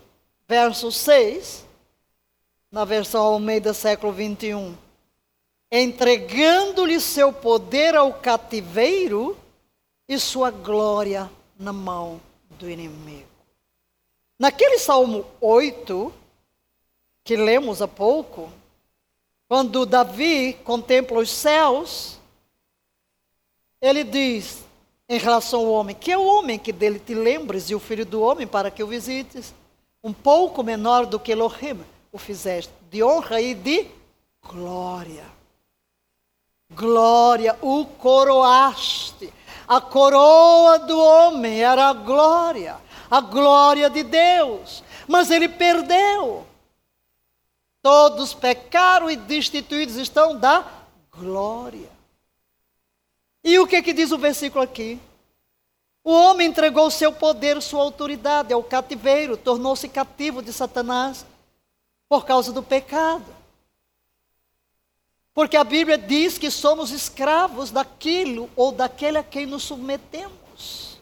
[0.51, 1.65] verso 6,
[2.73, 4.77] na versão Almeida século 21,
[5.71, 9.39] entregando-lhe seu poder ao cativeiro
[10.09, 12.21] e sua glória na mão
[12.59, 13.29] do inimigo.
[14.37, 16.13] Naquele Salmo 8,
[17.23, 18.53] que lemos há pouco,
[19.47, 22.19] quando Davi contempla os céus,
[23.81, 24.65] ele diz
[25.09, 28.05] em relação ao homem: Que é o homem que dele te lembres e o filho
[28.05, 29.55] do homem para que o visites?
[30.03, 33.87] Um pouco menor do que Elohim o fizeste, de honra e de
[34.43, 35.25] glória.
[36.73, 39.33] Glória, o coroaste.
[39.67, 42.77] A coroa do homem era a glória,
[43.11, 44.83] a glória de Deus.
[45.07, 46.47] Mas ele perdeu.
[47.83, 50.65] Todos pecaram e destituídos estão da
[51.11, 51.89] glória.
[53.43, 55.01] E o que, é que diz o versículo aqui?
[56.03, 61.27] O homem entregou o seu poder, sua autoridade ao cativeiro, tornou-se cativo de Satanás
[62.09, 63.25] por causa do pecado.
[65.35, 70.99] Porque a Bíblia diz que somos escravos daquilo ou daquele a quem nos submetemos.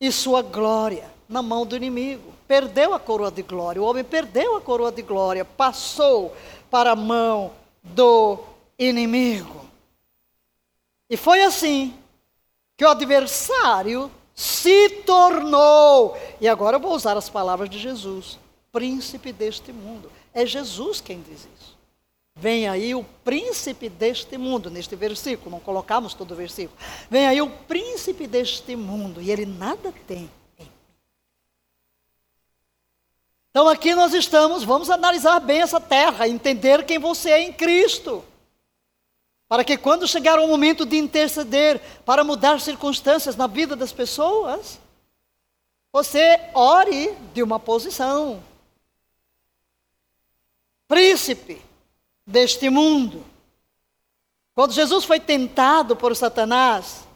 [0.00, 2.32] E sua glória na mão do inimigo.
[2.46, 3.80] Perdeu a coroa de glória.
[3.80, 6.34] O homem perdeu a coroa de glória, passou
[6.70, 8.38] para a mão do
[8.78, 9.68] inimigo.
[11.10, 11.94] E foi assim
[12.78, 18.38] que o adversário se tornou, e agora eu vou usar as palavras de Jesus,
[18.70, 20.12] príncipe deste mundo.
[20.32, 21.76] É Jesus quem diz isso.
[22.36, 26.78] Vem aí o príncipe deste mundo, neste versículo, não colocamos todo o versículo.
[27.10, 30.30] Vem aí o príncipe deste mundo, e ele nada tem
[33.50, 38.22] Então aqui nós estamos, vamos analisar bem essa terra, entender quem você é em Cristo.
[39.48, 44.78] Para que quando chegar o momento de interceder para mudar circunstâncias na vida das pessoas,
[45.90, 48.42] você ore de uma posição.
[50.86, 51.62] Príncipe
[52.26, 53.24] deste mundo.
[54.54, 57.06] Quando Jesus foi tentado por Satanás,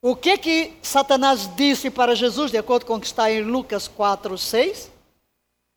[0.00, 3.86] o que que Satanás disse para Jesus, de acordo com o que está em Lucas
[3.86, 4.90] 4, 6?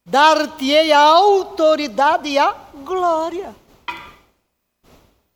[0.03, 2.51] Dar-te-ei a autoridade e a
[2.83, 3.55] glória.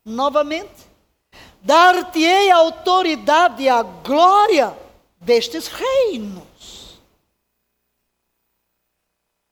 [0.05, 0.87] Novamente.
[1.61, 4.77] Dar-te-ei autoridade e a glória
[5.19, 6.99] destes reinos.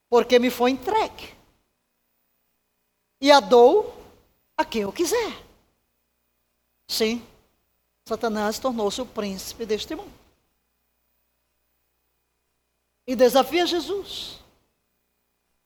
[0.10, 1.36] Porque me foi entregue.
[3.20, 3.94] E a dou
[4.56, 5.44] a quem eu quiser.
[6.88, 7.26] Sim,
[8.06, 10.14] Satanás tornou-se o príncipe deste mundo.
[13.06, 14.38] E desafia Jesus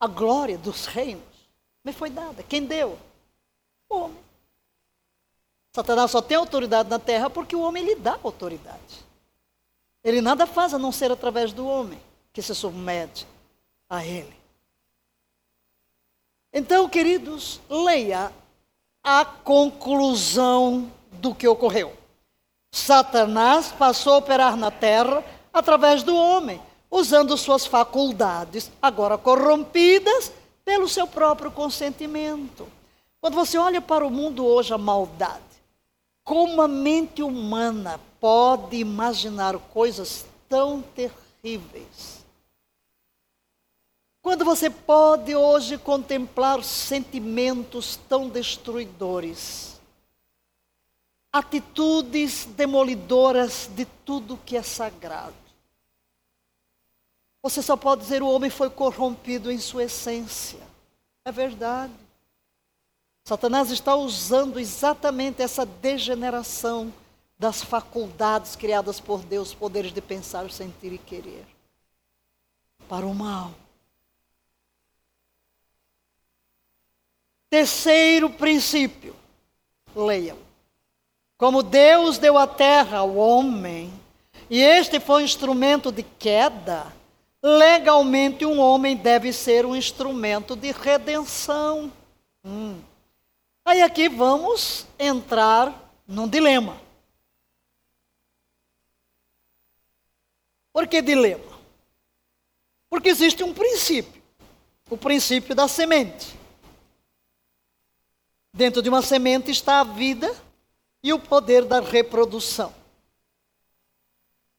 [0.02, 1.24] a glória dos reinos
[1.84, 2.42] me foi dada.
[2.42, 2.98] Quem deu?
[3.88, 4.31] O homem.
[5.74, 9.06] Satanás só tem autoridade na terra porque o homem lhe dá autoridade.
[10.04, 12.00] Ele nada faz a não ser através do homem
[12.34, 13.28] que se submete
[13.90, 14.36] a ele.
[16.54, 18.32] Então, queridos, leia
[19.04, 21.96] a conclusão do que ocorreu.
[22.72, 30.32] Satanás passou a operar na terra através do homem usando suas faculdades, agora corrompidas
[30.66, 32.68] pelo seu próprio consentimento.
[33.22, 35.51] Quando você olha para o mundo hoje, a maldade,
[36.32, 42.26] como a mente humana pode imaginar coisas tão terríveis?
[44.22, 49.78] Quando você pode hoje contemplar sentimentos tão destruidores,
[51.34, 55.36] atitudes demolidoras de tudo que é sagrado.
[57.44, 60.62] Você só pode dizer o homem foi corrompido em sua essência.
[61.26, 62.01] É verdade.
[63.24, 66.92] Satanás está usando exatamente essa degeneração
[67.38, 71.46] das faculdades criadas por Deus, poderes de pensar, sentir e querer,
[72.88, 73.52] para o mal.
[77.50, 79.16] Terceiro princípio,
[79.96, 80.38] leiam.
[81.38, 83.92] Como Deus deu a terra ao homem,
[84.50, 86.94] e este foi um instrumento de queda,
[87.42, 91.92] legalmente um homem deve ser um instrumento de redenção.
[92.46, 92.80] Hum.
[93.64, 96.80] Aí aqui vamos entrar num dilema.
[100.74, 101.60] Por que dilema?
[102.90, 104.22] Porque existe um princípio,
[104.90, 106.36] o princípio da semente.
[108.54, 110.36] Dentro de uma semente está a vida
[111.04, 112.74] e o poder da reprodução.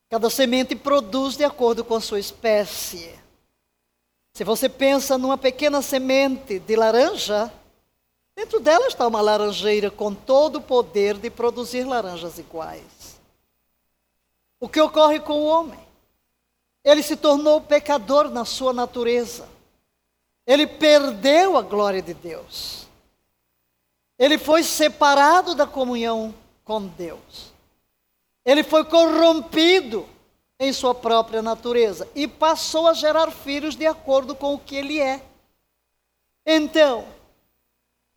[0.08, 3.18] Cada semente produz de acordo com a sua espécie.
[4.32, 7.52] Se você pensa numa pequena semente de laranja,
[8.34, 13.20] dentro dela está uma laranjeira com todo o poder de produzir laranjas iguais.
[14.60, 15.80] O que ocorre com o homem?
[16.84, 19.48] Ele se tornou pecador na sua natureza.
[20.46, 22.86] Ele perdeu a glória de Deus.
[24.18, 27.52] Ele foi separado da comunhão com Deus.
[28.44, 30.08] Ele foi corrompido
[30.58, 35.00] em sua própria natureza e passou a gerar filhos de acordo com o que ele
[35.00, 35.20] é.
[36.46, 37.06] Então,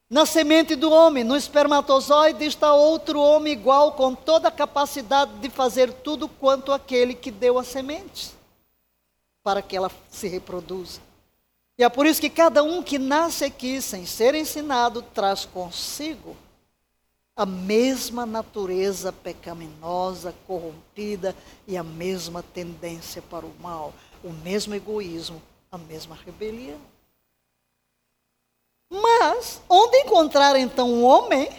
[0.10, 5.50] na semente do homem, no espermatozoide, está outro homem igual, com toda a capacidade de
[5.50, 8.32] fazer tudo quanto aquele que deu a semente,
[9.44, 11.02] para que ela se reproduza.
[11.78, 16.38] E é por isso que cada um que nasce aqui sem ser ensinado traz consigo
[17.36, 21.36] a mesma natureza pecaminosa, corrompida
[21.68, 26.80] e a mesma tendência para o mal, o mesmo egoísmo, a mesma rebelião.
[29.02, 31.50] Mas, onde encontrar então um homem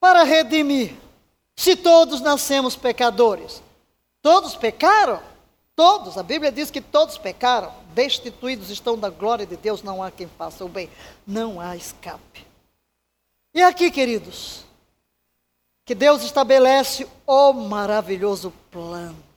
[0.00, 0.94] para redimir?
[1.56, 3.62] Se todos nascemos pecadores,
[4.22, 5.20] todos pecaram?
[5.74, 10.10] Todos, a Bíblia diz que todos pecaram, destituídos estão da glória de Deus, não há
[10.10, 10.90] quem faça o bem,
[11.26, 12.46] não há escape.
[13.54, 14.64] E aqui, queridos,
[15.84, 19.27] que Deus estabelece o maravilhoso plano.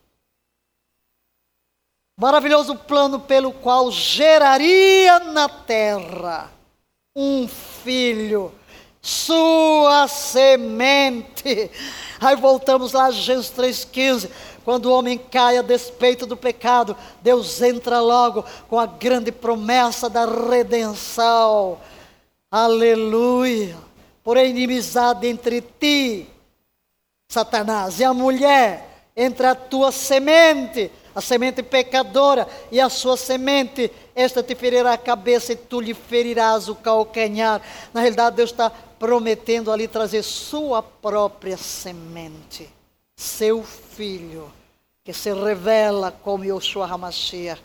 [2.22, 6.52] Maravilhoso plano pelo qual geraria na terra
[7.16, 8.54] um filho
[9.02, 11.72] sua semente.
[12.22, 14.30] Aí voltamos lá, Gênesis 3,15.
[14.64, 20.08] Quando o homem cai a despeito do pecado, Deus entra logo com a grande promessa
[20.08, 21.80] da redenção.
[22.52, 23.76] Aleluia.
[24.24, 26.30] Por inimizade entre ti,
[27.28, 33.92] Satanás, e a mulher, entre a tua semente, a semente pecadora, e a sua semente,
[34.16, 37.62] esta te ferirá a cabeça e tu lhe ferirás o calcanhar.
[37.94, 42.70] Na realidade, Deus está prometendo ali trazer sua própria semente,
[43.16, 44.52] seu filho,
[45.04, 47.62] que se revela como Yoshua HaMashiach,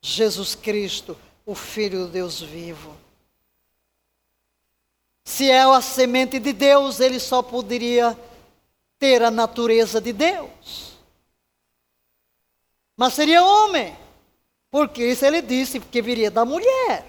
[0.00, 1.16] Jesus Cristo,
[1.46, 2.94] o Filho do Deus vivo.
[5.24, 8.18] Se é a semente de Deus, ele só poderia
[8.98, 10.93] ter a natureza de Deus.
[12.96, 13.96] Mas seria homem,
[14.70, 17.04] porque isso ele disse que viria da mulher.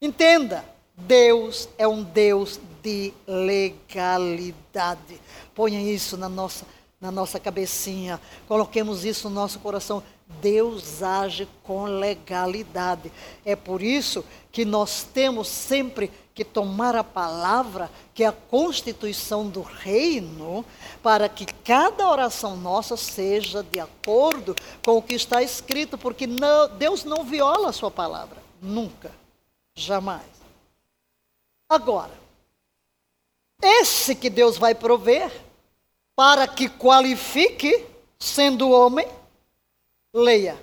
[0.00, 5.20] Entenda, Deus é um Deus de legalidade.
[5.54, 6.66] Ponha isso na nossa,
[7.00, 10.02] na nossa cabecinha, coloquemos isso no nosso coração.
[10.40, 13.10] Deus age com legalidade.
[13.44, 19.48] É por isso que nós temos sempre que tomar a palavra, que é a constituição
[19.48, 20.64] do reino,
[21.02, 26.68] para que cada oração nossa seja de acordo com o que está escrito, porque não,
[26.76, 29.10] Deus não viola a sua palavra, nunca,
[29.74, 30.28] jamais.
[31.68, 32.16] Agora,
[33.60, 35.32] esse que Deus vai prover,
[36.14, 37.84] para que qualifique,
[38.16, 39.08] sendo homem,
[40.14, 40.56] leia,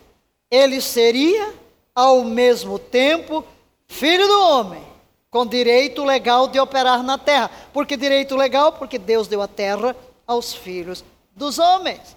[0.49, 1.53] ele seria
[1.93, 3.43] ao mesmo tempo
[3.89, 4.94] filho do homem
[5.35, 7.51] com direito legal de operar na terra.
[7.73, 8.71] Por que direito legal?
[8.71, 9.93] Porque Deus deu a terra
[10.25, 11.03] aos filhos
[11.35, 12.15] dos homens.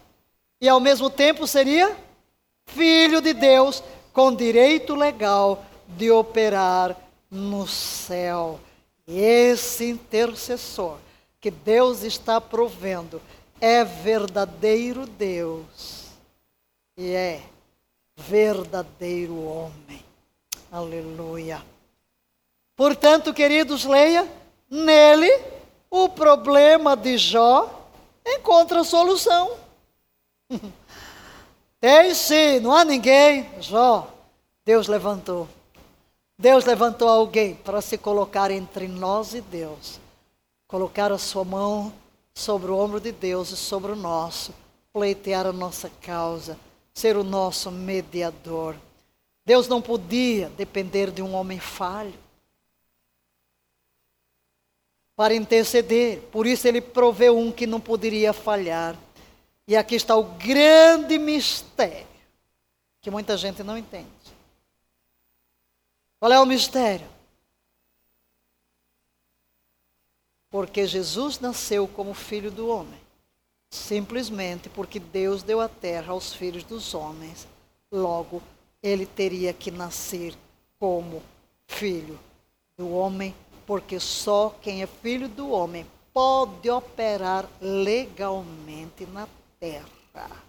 [0.60, 1.96] E ao mesmo tempo seria
[2.66, 6.96] filho de Deus com direito legal de operar
[7.28, 8.60] no céu.
[9.04, 10.98] E esse intercessor
[11.40, 13.20] que Deus está provendo
[13.60, 16.06] é verdadeiro Deus
[16.96, 17.42] e é
[18.16, 20.04] verdadeiro homem.
[20.70, 21.60] Aleluia.
[22.78, 24.24] Portanto, queridos, leia,
[24.70, 25.28] nele
[25.90, 27.68] o problema de Jó
[28.24, 29.50] encontra solução.
[31.80, 33.50] Tem sim, não há ninguém.
[33.60, 34.08] Jó,
[34.64, 35.48] Deus levantou.
[36.38, 39.98] Deus levantou alguém para se colocar entre nós e Deus.
[40.68, 41.92] Colocar a sua mão
[42.32, 44.54] sobre o ombro de Deus e sobre o nosso.
[44.92, 46.56] Pleitear a nossa causa.
[46.94, 48.76] Ser o nosso mediador.
[49.44, 52.14] Deus não podia depender de um homem falho
[55.18, 56.20] para interceder.
[56.30, 58.96] Por isso ele proveu um que não poderia falhar.
[59.66, 62.06] E aqui está o grande mistério,
[63.00, 64.06] que muita gente não entende.
[66.20, 67.08] Qual é o mistério?
[70.48, 73.00] Porque Jesus nasceu como filho do homem.
[73.70, 77.44] Simplesmente porque Deus deu a terra aos filhos dos homens.
[77.90, 78.40] Logo,
[78.80, 80.32] ele teria que nascer
[80.78, 81.20] como
[81.66, 82.18] filho
[82.76, 83.34] do homem
[83.68, 89.28] porque só quem é filho do homem pode operar legalmente na
[89.60, 90.42] terra.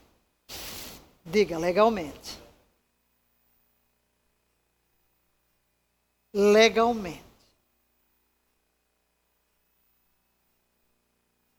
[1.26, 2.40] Diga legalmente.
[6.34, 7.26] Legalmente.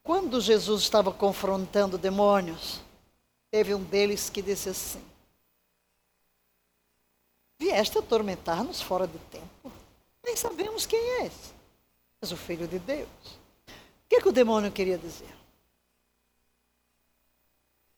[0.02, 2.80] Quando Jesus estava confrontando demônios,
[3.50, 5.04] teve um deles que disse assim:
[7.58, 9.79] Vieste atormentar-nos fora do tempo?
[10.30, 11.52] Nem sabemos quem é esse.
[12.20, 13.08] Mas o Filho de Deus.
[13.66, 15.34] O que, é que o demônio queria dizer?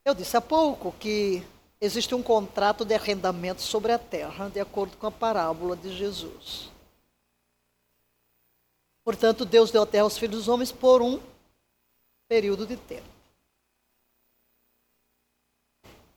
[0.03, 1.47] Eu disse há pouco que
[1.79, 6.71] existe um contrato de arrendamento sobre a terra, de acordo com a parábola de Jesus.
[9.05, 11.21] Portanto, Deus deu a terra aos filhos dos homens por um
[12.27, 13.09] período de tempo.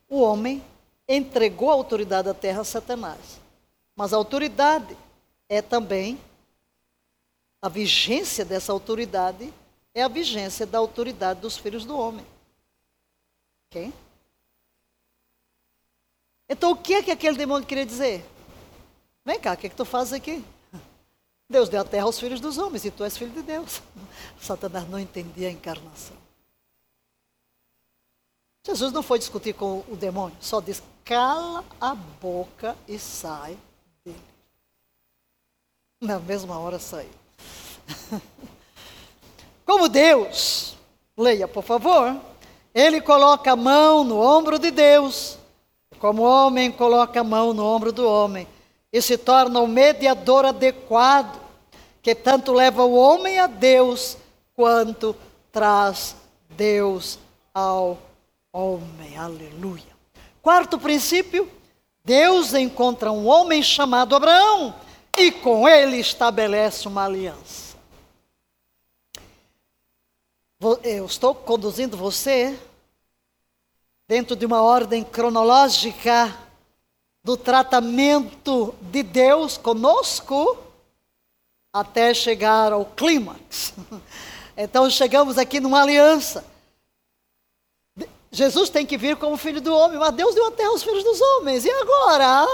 [0.07, 0.63] O homem
[1.09, 3.41] entregou a autoridade da terra a Satanás.
[3.97, 4.97] Mas a autoridade
[5.49, 6.19] é também
[7.61, 9.53] a vigência dessa autoridade
[9.93, 12.25] é a vigência da autoridade dos filhos do homem.
[13.67, 13.93] Ok?
[16.49, 18.23] Então o que é que aquele demônio queria dizer?
[19.23, 20.43] Vem cá, o que é que tu fazes aqui?
[21.49, 23.81] Deus deu a terra aos filhos dos homens e tu és filho de Deus.
[24.39, 26.17] Satanás não entendia a encarnação.
[28.65, 33.57] Jesus não foi discutir com o demônio, só disse: cala a boca e sai
[36.05, 37.09] na mesma hora saiu.
[39.65, 40.75] Como Deus,
[41.17, 42.15] leia por favor,
[42.73, 45.37] ele coloca a mão no ombro de Deus,
[45.97, 48.47] como o homem coloca a mão no ombro do homem,
[48.93, 51.39] e se torna o mediador adequado,
[52.01, 54.17] que tanto leva o homem a Deus,
[54.53, 55.15] quanto
[55.51, 56.15] traz
[56.49, 57.17] Deus
[57.53, 57.97] ao
[58.53, 59.17] homem.
[59.17, 59.95] Aleluia.
[60.41, 61.49] Quarto princípio:
[62.03, 64.75] Deus encontra um homem chamado Abraão
[65.17, 67.75] e com ele estabelece uma aliança.
[70.83, 72.57] Eu estou conduzindo você
[74.07, 76.35] dentro de uma ordem cronológica
[77.23, 80.57] do tratamento de Deus conosco
[81.73, 83.73] até chegar ao clímax.
[84.57, 86.45] Então chegamos aqui numa aliança.
[88.31, 91.03] Jesus tem que vir como filho do homem, mas Deus deu a terra aos filhos
[91.03, 91.65] dos homens.
[91.65, 92.45] E agora?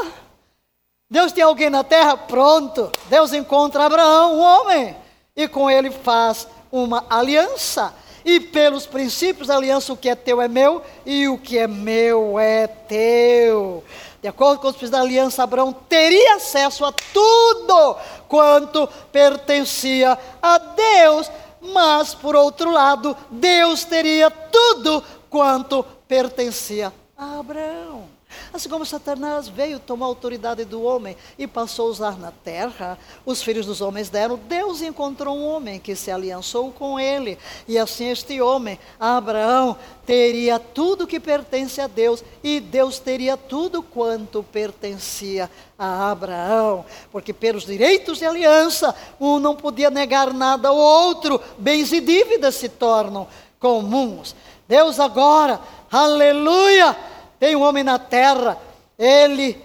[1.11, 2.15] Deus tem alguém na terra?
[2.15, 2.89] Pronto.
[3.09, 4.95] Deus encontra Abraão, um homem,
[5.35, 7.93] e com ele faz uma aliança.
[8.23, 11.67] E pelos princípios da aliança, o que é teu é meu, e o que é
[11.67, 13.83] meu é teu.
[14.21, 17.97] De acordo com os princípios da aliança, Abraão teria acesso a tudo
[18.29, 28.10] quanto pertencia a Deus, mas, por outro lado, Deus teria tudo quanto pertencia a Abraão.
[28.53, 32.97] Assim como Satanás veio tomar a autoridade do homem e passou a usar na terra,
[33.25, 37.37] os filhos dos homens deram, Deus encontrou um homem que se aliançou com ele.
[37.67, 43.81] E assim este homem, Abraão, teria tudo que pertence a Deus e Deus teria tudo
[43.81, 46.85] quanto pertencia a Abraão.
[47.11, 52.55] Porque pelos direitos de aliança, um não podia negar nada ao outro, bens e dívidas
[52.55, 53.27] se tornam
[53.59, 54.35] comuns.
[54.67, 55.59] Deus agora,
[55.91, 57.10] aleluia!
[57.41, 58.55] Tem um homem na terra,
[58.99, 59.59] ele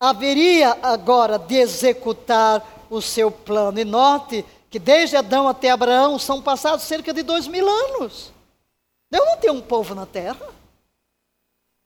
[0.00, 3.78] haveria agora de executar o seu plano.
[3.78, 8.32] E note que desde Adão até Abraão são passados cerca de dois mil anos.
[9.10, 10.48] Deus não tem um povo na terra.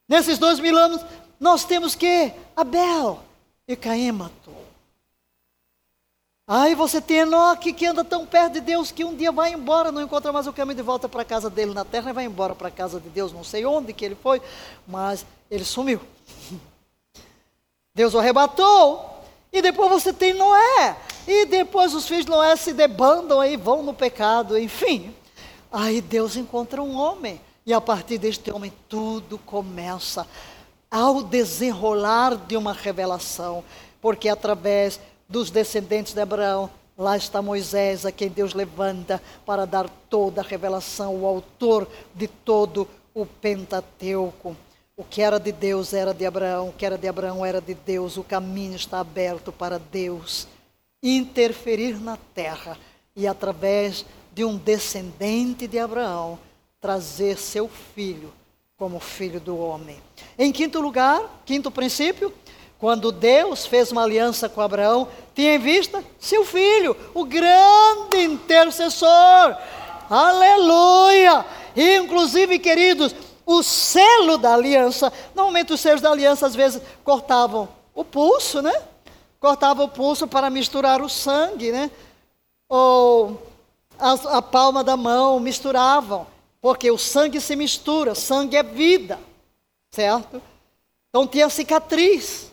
[0.09, 1.05] Nesses dois mil anos,
[1.40, 3.18] nós temos que Abel
[3.66, 4.41] e matou.
[6.47, 9.93] Aí você tem Enoque que anda tão perto de Deus que um dia vai embora,
[9.93, 12.24] não encontra mais o caminho de volta para a casa dele na terra e vai
[12.24, 14.43] embora para a casa de Deus, não sei onde que ele foi,
[14.86, 16.01] mas ele sumiu.
[17.95, 19.11] Deus o arrebatou.
[19.53, 20.97] E depois você tem Noé.
[21.28, 25.14] E depois os filhos de Noé se debandam aí, vão no pecado, enfim.
[25.70, 27.40] Aí Deus encontra um homem.
[27.64, 30.26] E a partir deste homem tudo começa
[30.90, 33.62] ao desenrolar de uma revelação.
[34.01, 34.99] Porque através
[35.32, 36.70] dos descendentes de Abraão.
[36.96, 42.28] Lá está Moisés, a quem Deus levanta para dar toda a revelação, o autor de
[42.28, 44.54] todo o Pentateuco.
[44.94, 47.72] O que era de Deus era de Abraão, o que era de Abraão era de
[47.72, 48.18] Deus.
[48.18, 50.46] O caminho está aberto para Deus
[51.02, 52.78] interferir na terra
[53.16, 56.38] e, através de um descendente de Abraão,
[56.78, 58.32] trazer seu filho
[58.76, 59.96] como filho do homem.
[60.38, 62.32] Em quinto lugar, quinto princípio,
[62.82, 65.06] quando Deus fez uma aliança com Abraão,
[65.36, 69.56] tinha em vista seu filho, o grande intercessor.
[70.10, 71.46] Aleluia!
[71.76, 73.14] E, inclusive, queridos,
[73.46, 78.74] o selo da aliança, normalmente os selos da aliança às vezes cortavam o pulso, né?
[79.38, 81.88] Cortavam o pulso para misturar o sangue, né?
[82.68, 83.46] Ou
[83.96, 86.26] a, a palma da mão misturavam,
[86.60, 89.20] porque o sangue se mistura, sangue é vida,
[89.92, 90.42] certo?
[91.10, 92.50] Então tinha cicatriz.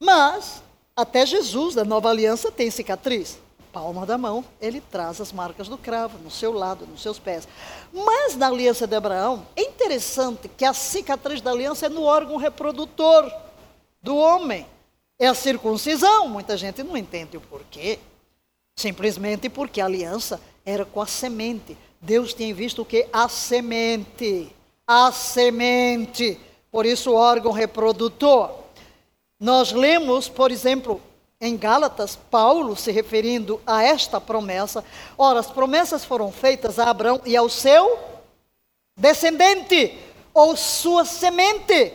[0.00, 0.62] Mas,
[0.96, 3.38] até Jesus, da nova aliança, tem cicatriz.
[3.72, 7.48] Palma da mão, ele traz as marcas do cravo no seu lado, nos seus pés.
[7.92, 12.36] Mas na aliança de Abraão, é interessante que a cicatriz da aliança é no órgão
[12.36, 13.32] reprodutor
[14.00, 14.64] do homem.
[15.18, 16.28] É a circuncisão.
[16.28, 17.98] Muita gente não entende o porquê.
[18.76, 21.76] Simplesmente porque a aliança era com a semente.
[22.00, 23.08] Deus tinha visto o que?
[23.12, 24.52] A semente.
[24.86, 26.38] A semente.
[26.70, 28.63] Por isso, o órgão reprodutor.
[29.38, 31.00] Nós lemos, por exemplo,
[31.40, 34.84] em Gálatas, Paulo se referindo a esta promessa.
[35.18, 37.98] Ora, as promessas foram feitas a Abraão e ao seu
[38.96, 39.98] descendente,
[40.32, 41.92] ou sua semente.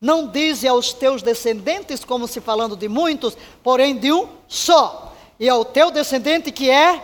[0.00, 5.14] Não diz aos teus descendentes, como se falando de muitos, porém de um só.
[5.38, 7.02] E ao teu descendente que é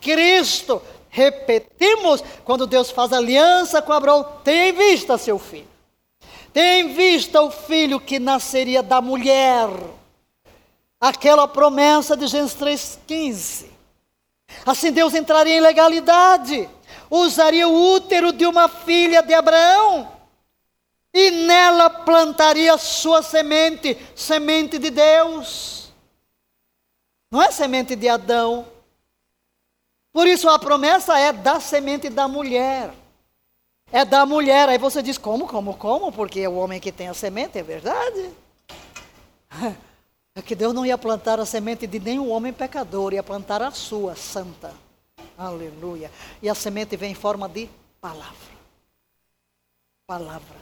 [0.00, 0.82] Cristo.
[1.08, 5.71] Repetimos, quando Deus faz aliança com Abraão, tem em vista seu filho.
[6.52, 9.68] Tem em vista o filho que nasceria da mulher.
[11.00, 13.66] Aquela promessa de Gênesis 3,15.
[14.66, 16.68] Assim Deus entraria em legalidade,
[17.10, 20.12] usaria o útero de uma filha de Abraão
[21.12, 25.90] e nela plantaria sua semente, semente de Deus.
[27.30, 28.66] Não é semente de Adão.
[30.12, 32.92] Por isso a promessa é da semente da mulher
[33.92, 34.68] é da mulher.
[34.68, 36.10] Aí você diz: como, como, como?
[36.10, 38.30] Porque é o homem que tem a semente, é verdade.
[40.34, 43.70] É que Deus não ia plantar a semente de nenhum homem pecador, ia plantar a
[43.70, 44.72] sua, santa.
[45.36, 46.10] Aleluia.
[46.40, 47.68] E a semente vem em forma de
[48.00, 48.32] palavra.
[50.06, 50.56] Palavra.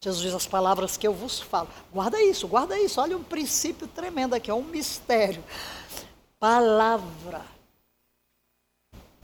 [0.00, 1.68] Jesus diz as palavras que eu vos falo.
[1.92, 3.00] Guarda isso, guarda isso.
[3.00, 5.42] Olha um princípio tremendo aqui, é um mistério.
[6.38, 7.44] Palavra.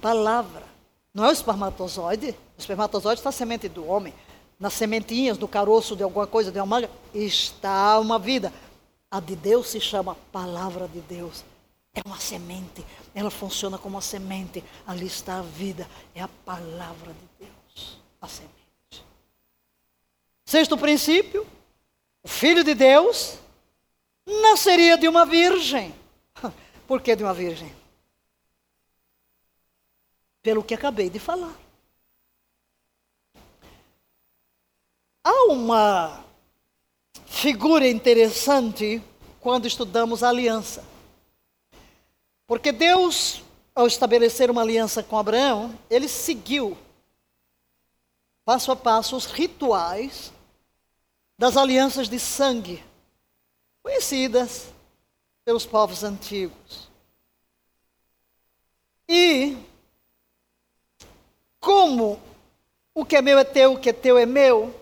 [0.01, 0.76] Palavra.
[1.17, 2.33] Não é o espermatozoide.
[2.59, 4.13] O espermatozoide está a semente do homem.
[4.61, 8.53] Nas sementinhas, do caroço de alguma coisa, de uma manga, está uma vida.
[9.11, 11.43] A de Deus se chama palavra de Deus.
[11.95, 12.85] É uma semente.
[13.15, 14.63] Ela funciona como uma semente.
[14.87, 15.89] Ali está a vida.
[16.15, 17.99] É a palavra de Deus.
[18.21, 18.53] A semente.
[20.45, 21.47] Sexto princípio:
[22.23, 23.39] o filho de Deus
[24.27, 25.95] nasceria de uma virgem.
[26.87, 27.86] Por que de uma virgem?
[30.47, 31.59] Pelo que acabei de falar.
[35.25, 36.25] Há uma
[37.27, 39.03] figura interessante
[39.41, 40.85] quando estudamos a aliança.
[42.47, 43.43] Porque Deus,
[43.75, 46.79] ao estabelecer uma aliança com Abraão, ele seguiu
[48.45, 50.33] passo a passo os rituais
[51.37, 52.85] das alianças de sangue,
[53.83, 54.73] conhecidas
[55.45, 56.89] pelos povos antigos.
[59.09, 59.66] E
[61.67, 62.19] como
[62.95, 64.73] o que é meu é teu, o que é teu é meu,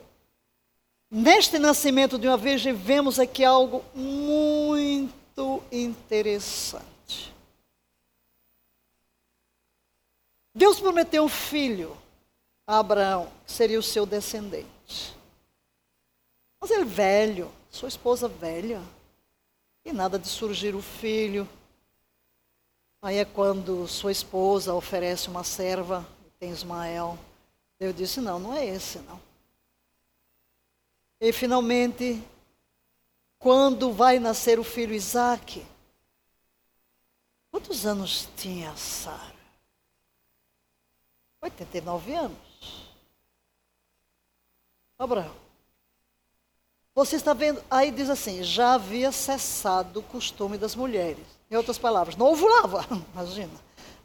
[1.16, 7.32] Neste nascimento de uma virgem, vemos aqui algo muito interessante.
[10.52, 11.96] Deus prometeu um filho
[12.66, 15.16] a Abraão, que seria o seu descendente.
[16.60, 18.82] Mas ele velho, sua esposa velha,
[19.84, 21.48] e nada de surgir o filho.
[23.00, 26.04] Aí é quando sua esposa oferece uma serva,
[26.44, 27.18] tem Ismael.
[27.78, 29.20] Deus disse: não, não é esse, não.
[31.18, 32.22] E finalmente,
[33.38, 35.66] quando vai nascer o filho Isaac,
[37.50, 39.34] quantos anos tinha Sara?
[41.40, 42.38] 89 anos.
[44.98, 45.34] Abraão.
[46.94, 51.26] Você está vendo, aí diz assim, já havia cessado o costume das mulheres.
[51.50, 53.52] Em outras palavras, não ovulava, imagina.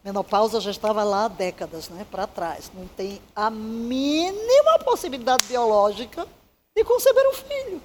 [0.02, 2.70] Menopausa já estava lá há décadas, né, para trás.
[2.74, 6.26] Não tem a mínima possibilidade biológica
[6.74, 7.82] de conceber um filho.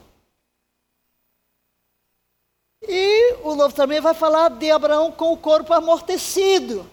[2.88, 6.90] E o Novo também vai falar de Abraão com o corpo amortecido.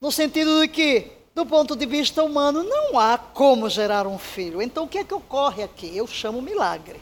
[0.00, 4.62] No sentido de que, do ponto de vista humano, não há como gerar um filho.
[4.62, 5.94] Então, o que é que ocorre aqui?
[5.96, 7.00] Eu chamo milagre.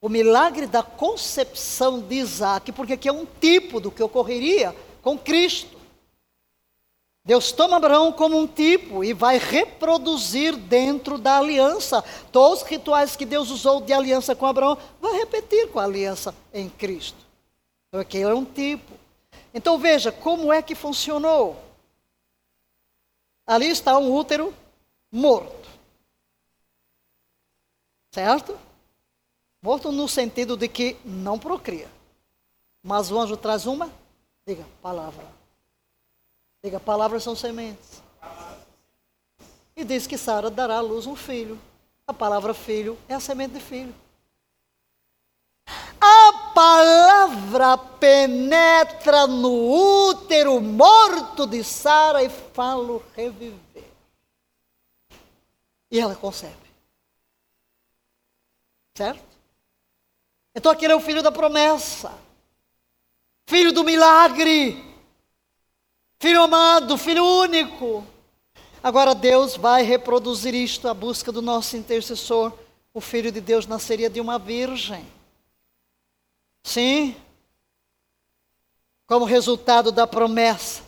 [0.00, 5.18] O milagre da concepção de Isaac, porque aqui é um tipo do que ocorreria com
[5.18, 5.82] Cristo.
[7.24, 12.02] Deus toma Abraão como um tipo e vai reproduzir dentro da aliança.
[12.32, 16.34] Todos os rituais que Deus usou de aliança com Abraão, vai repetir com a aliança
[16.52, 17.18] em Cristo.
[17.88, 18.92] Então, aquele é um tipo.
[19.54, 21.62] Então veja como é que funcionou.
[23.46, 24.54] Ali está um útero
[25.10, 25.68] morto.
[28.12, 28.58] Certo?
[29.60, 31.88] Morto no sentido de que não procria.
[32.82, 33.92] Mas o anjo traz uma,
[34.46, 35.42] diga, palavra
[36.64, 38.00] Diga, palavras são sementes.
[39.74, 41.60] E diz que Sara dará à luz um filho.
[42.06, 43.92] A palavra filho é a semente de filho.
[46.00, 53.90] A palavra penetra no útero morto de Sara e fala reviver.
[55.90, 56.54] E ela concebe.
[58.94, 59.24] Certo?
[60.54, 62.12] Então aquele é o filho da promessa.
[63.52, 64.82] Filho do milagre.
[66.18, 68.02] Filho amado, filho único.
[68.82, 72.50] Agora Deus vai reproduzir isto, a busca do nosso intercessor.
[72.94, 75.06] O filho de Deus nasceria de uma virgem.
[76.64, 77.14] Sim.
[79.06, 80.82] Como resultado da promessa,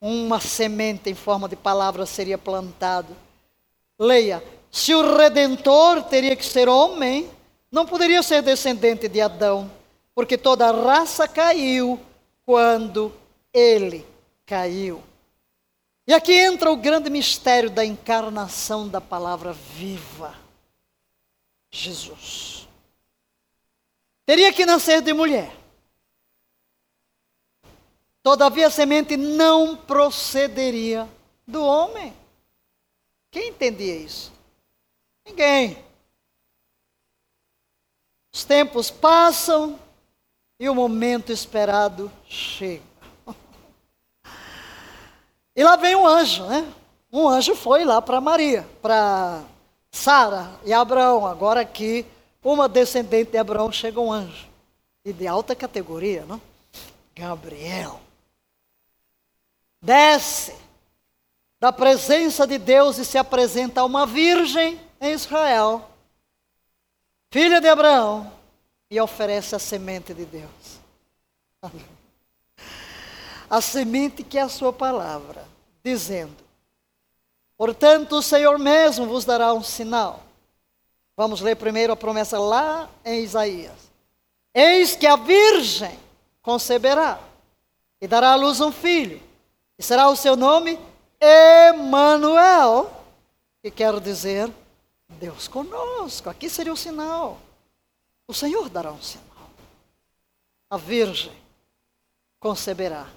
[0.00, 3.16] uma semente em forma de palavra seria plantado.
[3.96, 4.42] Leia:
[4.72, 7.30] se o redentor teria que ser homem,
[7.70, 9.70] não poderia ser descendente de Adão,
[10.14, 12.00] porque toda a raça caiu
[12.44, 13.14] quando
[13.52, 14.06] ele
[14.44, 15.02] caiu.
[16.06, 20.34] E aqui entra o grande mistério da encarnação da palavra viva.
[21.70, 22.68] Jesus.
[24.26, 25.56] Teria que nascer de mulher.
[28.22, 31.08] Todavia a semente não procederia
[31.46, 32.14] do homem.
[33.30, 34.32] Quem entendia isso?
[35.24, 35.82] Ninguém.
[38.32, 39.78] Os tempos passam
[40.58, 42.82] e o momento esperado chega.
[45.54, 46.66] E lá vem um anjo, né?
[47.12, 49.42] Um anjo foi lá para Maria, para
[49.90, 51.26] Sara e Abraão.
[51.26, 52.06] Agora aqui,
[52.42, 54.48] uma descendente de Abraão chega um anjo.
[55.04, 56.40] e de alta categoria, não?
[57.14, 58.00] Gabriel.
[59.82, 60.54] Desce
[61.60, 65.88] da presença de Deus e se apresenta a uma virgem em Israel,
[67.30, 68.32] filha de Abraão,
[68.92, 70.78] e oferece a semente de Deus.
[73.48, 75.46] A semente que é a sua palavra,
[75.82, 76.36] dizendo:
[77.56, 80.22] Portanto, o Senhor mesmo vos dará um sinal.
[81.16, 83.90] Vamos ler primeiro a promessa lá em Isaías.
[84.52, 85.98] Eis que a virgem
[86.42, 87.18] conceberá
[87.98, 89.22] e dará à luz um filho,
[89.78, 90.78] e será o seu nome
[91.18, 92.90] Emanuel,
[93.62, 94.52] que quer dizer
[95.08, 96.28] Deus conosco.
[96.28, 97.38] Aqui seria o sinal.
[98.26, 99.50] O Senhor dará um sinal.
[100.70, 101.36] A virgem
[102.40, 103.10] conceberá.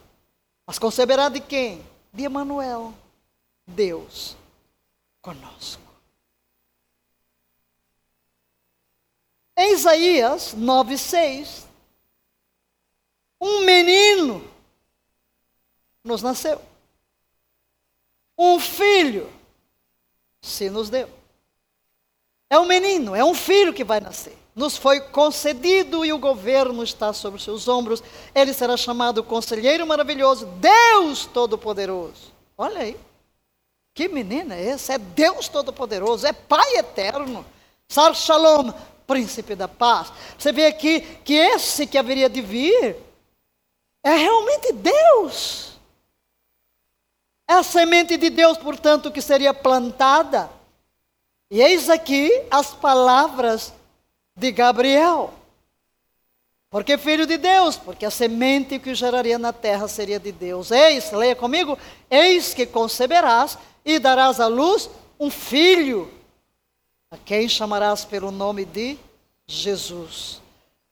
[0.66, 1.86] Mas conceberá de quem?
[2.14, 2.94] De Emanuel.
[3.66, 4.36] Deus
[5.22, 5.82] conosco.
[9.58, 11.66] Em Isaías 9,6,
[13.40, 14.48] um menino
[16.04, 16.62] nos nasceu.
[18.38, 19.32] Um filho
[20.42, 21.10] se nos deu.
[22.50, 24.38] É um menino, é um filho que vai nascer.
[24.56, 28.02] Nos foi concedido e o governo está sobre seus ombros.
[28.34, 32.32] Ele será chamado Conselheiro Maravilhoso, Deus Todo-Poderoso.
[32.58, 32.98] Olha aí.
[33.94, 34.94] Que menina é essa?
[34.94, 37.46] É Deus Todo-Poderoso, é Pai Eterno.
[37.90, 38.72] Sar Shalom,
[39.06, 40.12] Príncipe da Paz.
[40.38, 42.96] Você vê aqui que esse que haveria de vir
[44.02, 45.74] é realmente Deus.
[47.48, 50.50] É a semente de Deus, portanto, que seria plantada.
[51.52, 53.74] E eis aqui as palavras
[54.36, 55.34] de Gabriel.
[56.70, 60.72] Porque filho de Deus, porque a semente que geraria na terra seria de Deus.
[60.72, 61.78] Eis, leia comigo:
[62.10, 66.12] Eis que conceberás e darás à luz um filho,
[67.10, 68.98] a quem chamarás pelo nome de
[69.48, 70.42] Jesus.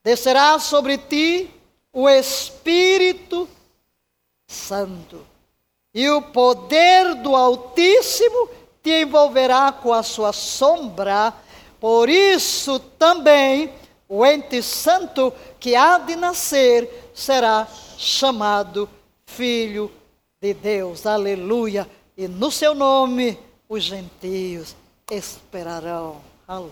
[0.02, 1.50] Descerá sobre ti
[1.92, 3.50] o Espírito
[4.48, 5.26] Santo,
[5.94, 8.50] e o poder do Altíssimo
[8.82, 11.34] te envolverá com a sua sombra.
[11.84, 13.70] Por isso também
[14.08, 17.68] o ente santo que há de nascer será
[17.98, 18.90] chamado
[19.26, 19.92] Filho
[20.40, 21.06] de Deus.
[21.06, 24.78] Aleluia e no seu nome os gentios
[25.12, 26.22] esperarão.
[26.48, 26.72] Aleluia.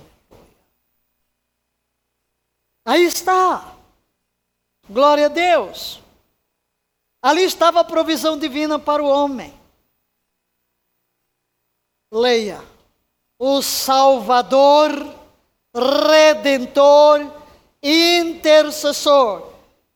[2.86, 3.76] Aí está.
[4.90, 6.00] Glória a Deus.
[7.22, 9.54] Ali estava a provisão divina para o homem.
[12.10, 12.71] Leia.
[13.44, 14.92] O Salvador,
[15.74, 17.28] Redentor,
[17.82, 19.48] Intercessor.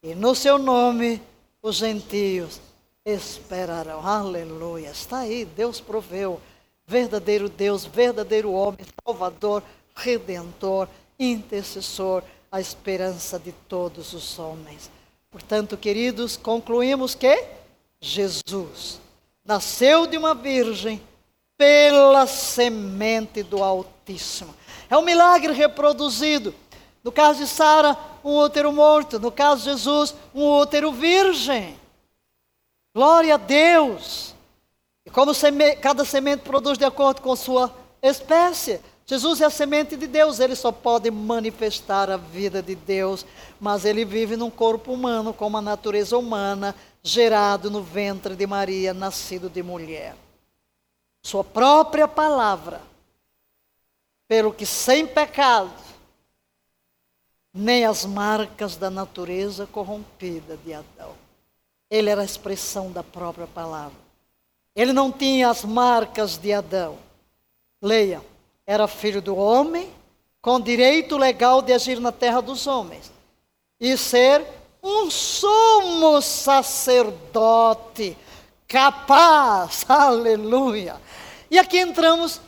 [0.01, 1.21] E no seu nome
[1.61, 2.59] os gentios
[3.05, 4.03] esperarão.
[4.03, 4.89] Aleluia.
[4.89, 6.41] Está aí, Deus proveu.
[6.87, 9.61] Verdadeiro Deus, verdadeiro homem, Salvador,
[9.95, 10.87] Redentor,
[11.19, 14.89] Intercessor, a esperança de todos os homens.
[15.29, 17.45] Portanto, queridos, concluímos que
[18.01, 18.99] Jesus
[19.45, 20.99] nasceu de uma virgem
[21.57, 24.53] pela semente do Altíssimo.
[24.89, 26.53] É um milagre reproduzido.
[27.03, 29.19] No caso de Sara, um útero morto.
[29.19, 31.79] No caso de Jesus, um útero virgem.
[32.95, 34.33] Glória a Deus!
[35.05, 38.79] E como seme cada semente produz de acordo com sua espécie.
[39.05, 43.23] Jesus é a semente de Deus, ele só pode manifestar a vida de Deus,
[43.59, 48.95] mas ele vive num corpo humano, com uma natureza humana, gerado no ventre de Maria,
[48.95, 50.15] nascido de mulher.
[51.25, 52.79] Sua própria palavra,
[54.27, 55.73] pelo que sem pecado,
[57.51, 61.15] nem as marcas da natureza corrompida de Adão.
[61.89, 63.97] Ele era a expressão da própria palavra.
[64.75, 66.99] Ele não tinha as marcas de Adão.
[67.81, 68.21] Leia,
[68.63, 69.91] era filho do homem,
[70.43, 73.11] com direito legal de agir na terra dos homens
[73.79, 74.45] e ser
[74.83, 78.15] um sumo sacerdote
[78.67, 80.97] capaz, aleluia.
[81.49, 82.41] E aqui entramos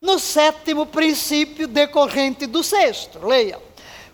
[0.00, 3.26] no sétimo princípio decorrente do sexto.
[3.26, 3.60] Leia.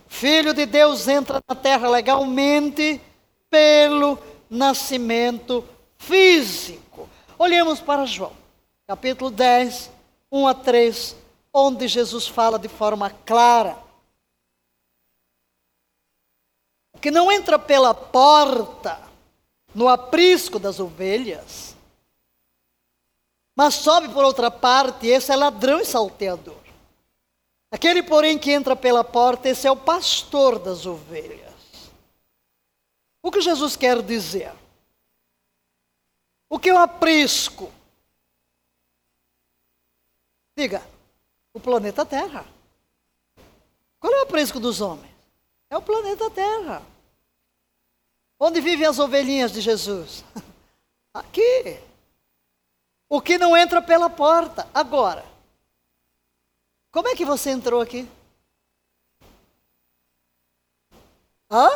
[0.07, 3.01] Filho de Deus entra na terra legalmente
[3.49, 4.17] pelo
[4.49, 5.63] nascimento
[5.97, 7.09] físico.
[7.37, 8.33] Olhemos para João,
[8.87, 9.91] capítulo 10,
[10.31, 11.15] 1 a 3,
[11.53, 13.77] onde Jesus fala de forma clara.
[16.99, 18.99] Que não entra pela porta,
[19.75, 21.76] no aprisco das ovelhas,
[23.57, 26.61] mas sobe por outra parte, esse é ladrão e salteador.
[27.71, 31.55] Aquele, porém, que entra pela porta, esse é o pastor das ovelhas.
[33.19, 34.53] O que Jesus quer dizer?
[36.47, 37.73] O que eu aprisco?
[40.55, 40.87] Diga,
[41.51, 42.45] o planeta Terra.
[43.99, 45.15] Qual é o aprisco dos homens?
[45.67, 46.83] É o planeta Terra.
[48.39, 50.23] Onde vivem as ovelhinhas de Jesus?
[51.11, 51.86] Aqui.
[53.09, 54.67] O que não entra pela porta.
[54.73, 55.25] Agora,
[56.91, 58.07] como é que você entrou aqui?
[61.49, 61.69] Hã?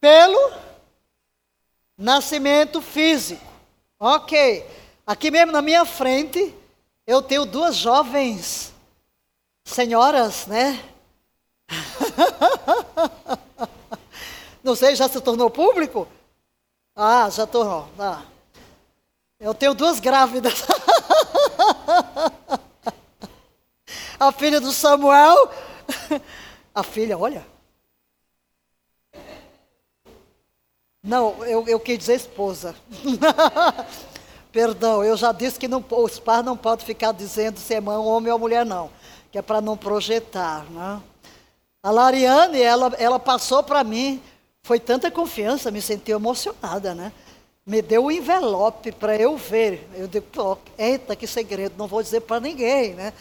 [0.00, 0.52] Pelo
[1.96, 3.44] nascimento físico.
[3.98, 4.66] Ok.
[5.06, 6.54] Aqui mesmo na minha frente,
[7.06, 8.72] eu tenho duas jovens
[9.64, 10.84] senhoras, né?
[14.62, 16.06] Não sei, já se tornou público?
[17.02, 17.88] Ah, já tornou.
[17.98, 18.20] Ah.
[19.38, 20.62] Eu tenho duas grávidas.
[24.20, 25.50] A filha do Samuel.
[26.74, 27.46] A filha, olha.
[31.02, 32.76] Não, eu, eu quis dizer esposa.
[34.52, 37.96] Perdão, eu já disse que não, os pais não podem ficar dizendo se é mãe,
[37.96, 38.90] homem ou mulher, não.
[39.32, 41.00] Que é para não projetar, né?
[41.82, 44.22] A Lariane, ela, ela passou para mim,
[44.62, 47.12] foi tanta confiança, me senti emocionada, né?
[47.66, 49.88] Me deu um envelope para eu ver.
[49.94, 50.26] Eu digo,
[50.78, 53.12] eita, que segredo, não vou dizer para ninguém, né?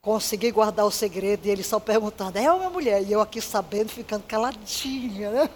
[0.00, 3.02] Consegui guardar o segredo e ele só perguntando, é uma mulher?
[3.02, 5.50] E eu aqui sabendo, ficando caladinha, né?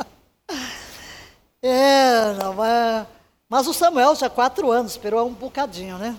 [1.62, 3.06] é, não, mas,
[3.48, 6.16] mas o Samuel já quatro anos, esperou um bocadinho, né?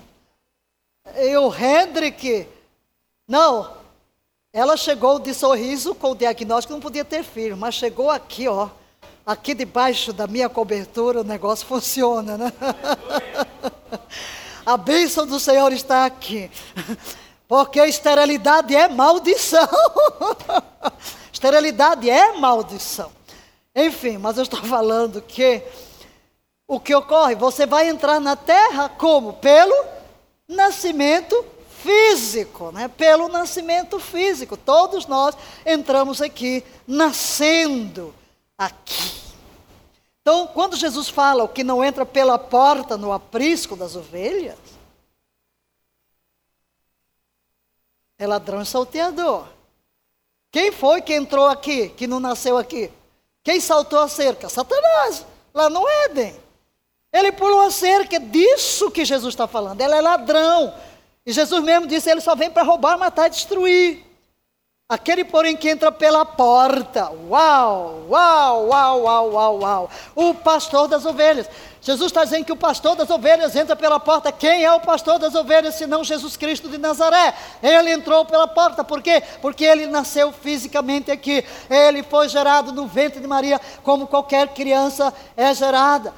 [1.15, 2.47] E o Hendrik,
[3.27, 3.80] não,
[4.53, 8.69] ela chegou de sorriso com o diagnóstico não podia ter filho, mas chegou aqui, ó,
[9.25, 12.51] aqui debaixo da minha cobertura, o negócio funciona, né?
[14.65, 16.51] A bênção do Senhor está aqui.
[17.47, 19.67] Porque esterilidade é maldição.
[21.31, 23.11] esterilidade é maldição.
[23.75, 25.63] Enfim, mas eu estou falando que
[26.67, 29.33] o que ocorre, você vai entrar na terra como?
[29.33, 29.85] Pelo
[30.47, 31.45] nascimento
[31.81, 32.87] físico, né?
[32.87, 34.55] pelo nascimento físico.
[34.55, 38.13] Todos nós entramos aqui nascendo
[38.57, 39.21] aqui.
[40.21, 44.57] Então, quando Jesus fala o que não entra pela porta no aprisco das ovelhas,
[48.19, 49.47] é ladrão e salteador.
[50.51, 52.91] Quem foi que entrou aqui, que não nasceu aqui?
[53.43, 54.47] Quem saltou a cerca?
[54.47, 56.35] Satanás, lá no Éden.
[57.11, 59.81] Ele pulou a cerca, é disso que Jesus está falando.
[59.81, 60.73] Ele é ladrão,
[61.25, 64.11] e Jesus mesmo disse: ele só vem para roubar, matar e destruir.
[64.91, 67.09] Aquele, porém, que entra pela porta.
[67.29, 69.89] Uau, uau, uau, uau, uau, uau.
[70.13, 71.47] O pastor das ovelhas.
[71.81, 74.33] Jesus está dizendo que o pastor das ovelhas entra pela porta.
[74.33, 77.33] Quem é o pastor das ovelhas, senão Jesus Cristo de Nazaré?
[77.63, 78.83] Ele entrou pela porta.
[78.83, 79.23] Por quê?
[79.41, 81.41] Porque ele nasceu fisicamente aqui.
[81.69, 86.13] Ele foi gerado no ventre de Maria, como qualquer criança é gerada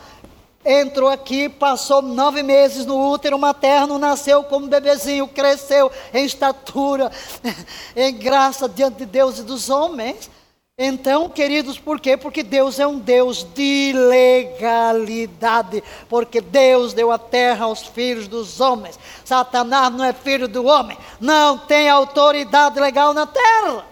[0.65, 7.11] entrou aqui, passou nove meses no útero materno, nasceu como bebezinho, cresceu em estatura,
[7.95, 10.29] em graça diante de Deus e dos homens.
[10.75, 12.17] Então, queridos, por quê?
[12.17, 18.59] Porque Deus é um Deus de legalidade, porque Deus deu a terra aos filhos dos
[18.59, 18.97] homens.
[19.23, 23.85] Satanás não é filho do homem, não tem autoridade legal na terra.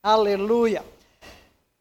[0.00, 0.84] Aleluia.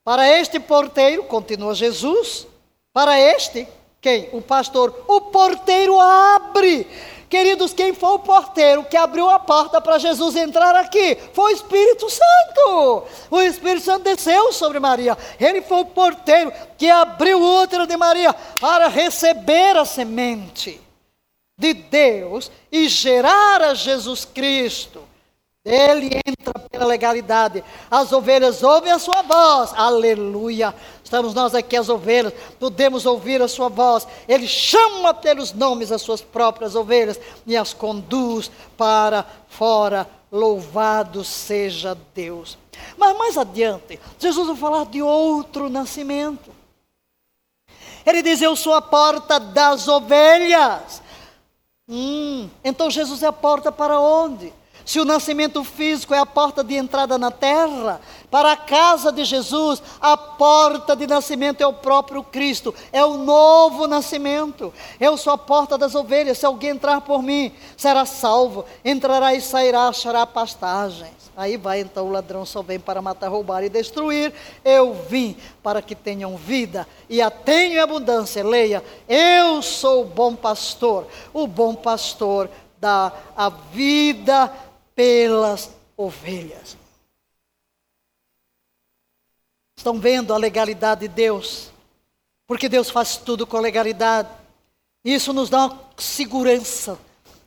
[0.03, 2.47] Para este porteiro, continua Jesus,
[2.91, 3.67] para este
[4.01, 4.29] quem?
[4.31, 5.03] O pastor.
[5.07, 6.87] O porteiro abre.
[7.29, 11.17] Queridos, quem foi o porteiro que abriu a porta para Jesus entrar aqui?
[11.33, 13.03] Foi o Espírito Santo.
[13.29, 15.17] O Espírito Santo desceu sobre Maria.
[15.39, 20.79] Ele foi o porteiro que abriu o útero de Maria para receber a semente
[21.59, 25.03] de Deus e gerar a Jesus Cristo.
[25.67, 27.61] Ele entra pela legalidade.
[27.91, 29.73] As ovelhas ouvem a sua voz.
[29.75, 30.73] Aleluia.
[31.03, 34.07] Estamos nós aqui, as ovelhas, podemos ouvir a sua voz.
[34.29, 40.09] Ele chama pelos nomes as suas próprias ovelhas e as conduz para fora.
[40.31, 42.57] Louvado seja Deus.
[42.97, 46.49] Mas mais adiante, Jesus vai falar de outro nascimento.
[48.05, 51.01] Ele diz: Eu sou a porta das ovelhas.
[51.89, 54.53] Hum, então Jesus é a porta para onde?
[54.87, 57.99] Se o nascimento físico é a porta de entrada na terra,
[58.31, 63.17] para a casa de Jesus, a porta de nascimento é o próprio Cristo, é o
[63.17, 64.73] novo nascimento.
[64.97, 69.41] Eu sou a porta das ovelhas, se alguém entrar por mim, será salvo, entrará e
[69.41, 71.11] sairá, achará pastagens.
[71.35, 74.33] Aí vai então o ladrão só vem para matar, roubar e destruir.
[74.63, 78.41] Eu vim para que tenham vida e a tenham em abundância.
[78.41, 81.05] Leia, eu sou o bom pastor.
[81.33, 84.51] O bom pastor dá a vida
[84.97, 86.75] pelas ovelhas.
[89.77, 91.69] Estão vendo a legalidade de Deus?
[92.47, 94.27] Porque Deus faz tudo com legalidade.
[95.05, 96.97] Isso nos dá uma segurança,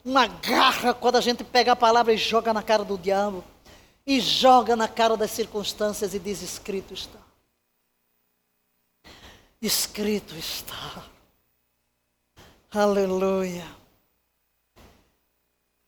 [0.05, 3.45] uma garra quando a gente pega a palavra e joga na cara do diabo.
[4.07, 7.19] e joga na cara das circunstâncias e diz: escrito está.
[9.61, 11.05] Escrito está.
[12.71, 13.80] Aleluia.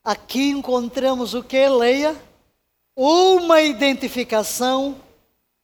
[0.03, 2.13] Aqui encontramos o que, Leia?
[2.93, 4.97] Uma identificação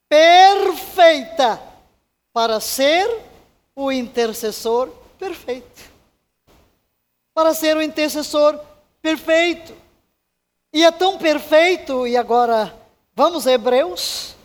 [0.08, 1.62] perfeita
[2.32, 3.22] para ser
[3.76, 5.92] o intercessor perfeito.
[7.34, 8.58] Para ser o intercessor
[9.02, 9.74] perfeito.
[10.72, 12.74] E é tão perfeito, e agora
[13.14, 14.36] vamos a Hebreus,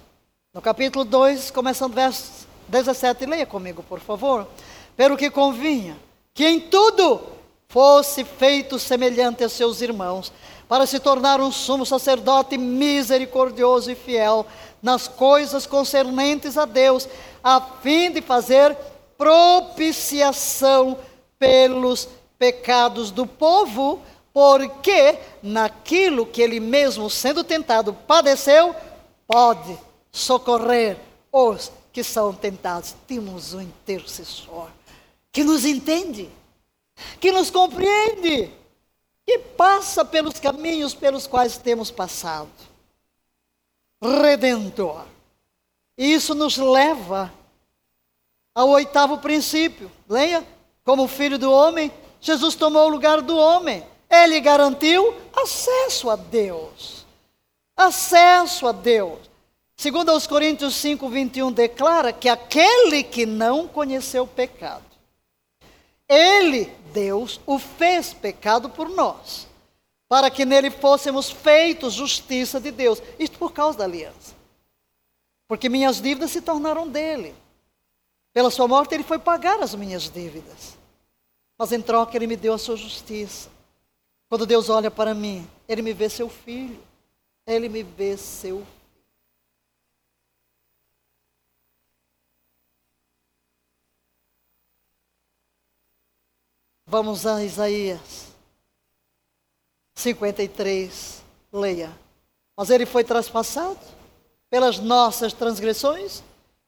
[0.52, 4.48] no capítulo 2, começando verso 17, leia comigo, por favor.
[4.96, 5.96] Pelo que convinha
[6.32, 7.33] que em tudo
[7.74, 10.32] fosse feito semelhante a seus irmãos,
[10.68, 14.46] para se tornar um sumo sacerdote misericordioso e fiel
[14.80, 17.08] nas coisas concernentes a Deus,
[17.42, 18.76] a fim de fazer
[19.18, 20.96] propiciação
[21.36, 22.08] pelos
[22.38, 24.00] pecados do povo,
[24.32, 28.72] porque naquilo que ele mesmo, sendo tentado, padeceu,
[29.26, 29.76] pode
[30.12, 30.96] socorrer
[31.32, 32.94] os que são tentados.
[33.04, 34.68] Temos um intercessor
[35.32, 36.30] que nos entende,
[37.20, 38.50] que nos compreende,
[39.26, 42.50] que passa pelos caminhos pelos quais temos passado.
[44.02, 45.06] Redentor.
[45.96, 47.32] E isso nos leva
[48.54, 49.90] ao oitavo princípio.
[50.08, 50.46] Leia,
[50.84, 53.84] como filho do homem, Jesus tomou o lugar do homem.
[54.10, 57.04] Ele garantiu acesso a Deus.
[57.76, 59.18] Acesso a Deus.
[59.76, 64.84] Segundo aos Coríntios 5, 21, declara que aquele que não conheceu o pecado,
[66.08, 69.48] ele, Deus, o fez pecado por nós,
[70.08, 73.02] para que nele fôssemos feitos justiça de Deus.
[73.18, 74.34] Isto por causa da aliança.
[75.48, 77.34] Porque minhas dívidas se tornaram dele.
[78.32, 80.76] Pela sua morte, ele foi pagar as minhas dívidas.
[81.56, 83.48] Mas em troca, ele me deu a sua justiça.
[84.28, 86.82] Quando Deus olha para mim, ele me vê seu filho.
[87.46, 88.84] Ele me vê seu filho.
[96.86, 98.28] Vamos a Isaías
[99.94, 101.22] 53,
[101.52, 101.92] leia.
[102.56, 103.78] Mas ele foi traspassado
[104.50, 106.22] pelas nossas transgressões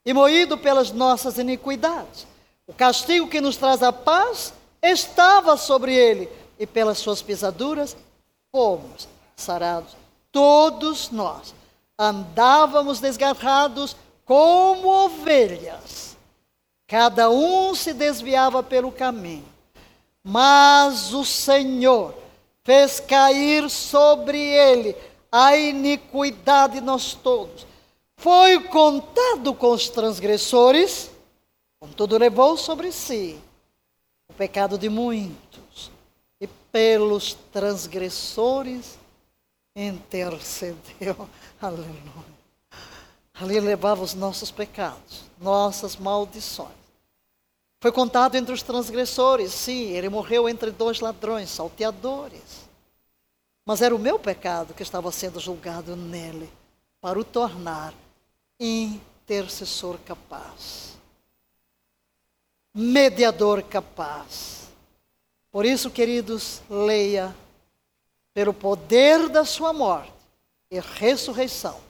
[0.05, 2.27] e moído pelas nossas iniquidades.
[2.67, 4.53] O castigo que nos traz a paz
[4.83, 7.97] estava sobre ele, e pelas suas pisaduras
[8.51, 9.97] fomos sarados.
[10.33, 11.55] Todos nós
[11.99, 16.17] andávamos desgarrados como ovelhas,
[16.87, 19.47] cada um se desviava pelo caminho,
[20.29, 22.13] mas o Senhor
[22.65, 24.97] fez cair sobre ele
[25.31, 27.65] a iniquidade de nós todos.
[28.17, 31.13] Foi contado com os transgressores,
[31.79, 33.39] contudo levou sobre si
[34.29, 35.93] o pecado de muitos,
[36.41, 38.99] e pelos transgressores
[39.77, 41.29] intercedeu.
[41.63, 42.37] Aleluia.
[43.33, 46.76] Ali levava os nossos pecados, nossas maldições.
[47.81, 52.67] Foi contado entre os transgressores, sim, ele morreu entre dois ladrões, salteadores.
[53.65, 56.51] Mas era o meu pecado que estava sendo julgado nele,
[57.01, 57.93] para o tornar
[58.59, 60.87] intercessor capaz
[62.77, 64.69] mediador capaz.
[65.51, 67.35] Por isso, queridos, leia
[68.35, 70.13] pelo poder da sua morte
[70.71, 71.81] e ressurreição.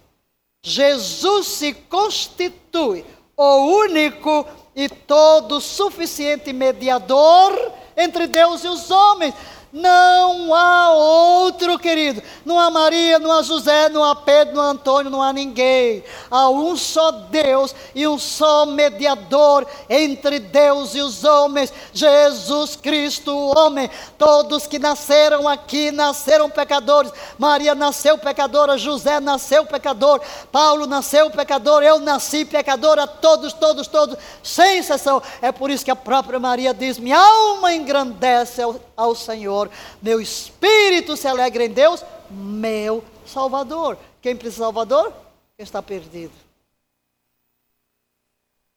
[0.63, 3.05] Jesus se constitui
[3.37, 9.35] o único e todo suficiente mediador entre Deus e os homens.
[9.77, 12.23] Não há outro, querido.
[12.47, 16.03] Não há Maria, não há José, não há Pedro, não há Antônio, não há ninguém.
[16.31, 23.37] Há um só Deus e um só mediador entre Deus e os homens, Jesus Cristo,
[23.55, 23.91] homem.
[24.17, 27.13] Todos que nasceram aqui nasceram pecadores.
[27.37, 34.17] Maria nasceu pecadora, José nasceu pecador, Paulo nasceu pecador, eu nasci pecadora, todos, todos, todos,
[34.43, 35.23] sem exceção.
[35.43, 38.63] É por isso que a própria Maria diz: Minha alma engrandece
[38.97, 39.71] ao, Senhor.
[40.01, 43.99] Meu espírito se alegra em Deus, meu Salvador.
[44.21, 45.13] Quem precisa de Salvador?
[45.57, 46.35] Quem está perdido.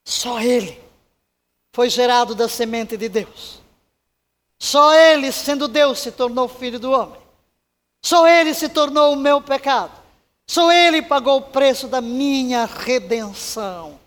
[0.04, 0.80] Só Ele
[1.72, 3.62] foi gerado da semente de Deus.
[4.58, 7.20] Só Ele, sendo Deus, se tornou filho do homem.
[8.02, 9.92] Só Ele se tornou o meu pecado.
[10.48, 14.00] Só Ele pagou o preço da minha redenção.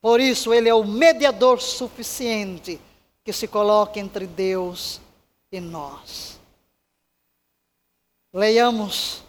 [0.00, 2.80] Por isso, Ele é o mediador suficiente
[3.24, 5.00] que se coloca entre Deus
[5.56, 6.38] em nós.
[8.32, 9.22] Leiamos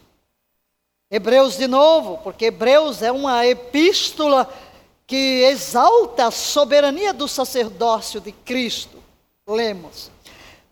[1.10, 4.52] Hebreus de novo, porque Hebreus é uma epístola
[5.06, 9.02] que exalta a soberania do sacerdócio de Cristo.
[9.48, 10.10] Lemos: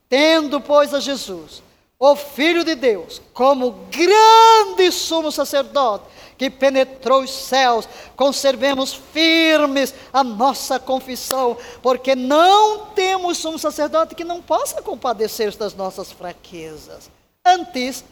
[0.09, 1.61] Tendo, pois, a Jesus,
[1.99, 6.05] o Filho de Deus, como grande sumo sacerdote,
[6.37, 14.23] que penetrou os céus, conservemos firmes a nossa confissão, porque não temos sumo sacerdote que
[14.23, 17.09] não possa compadecer das nossas fraquezas.
[17.45, 18.03] Antes,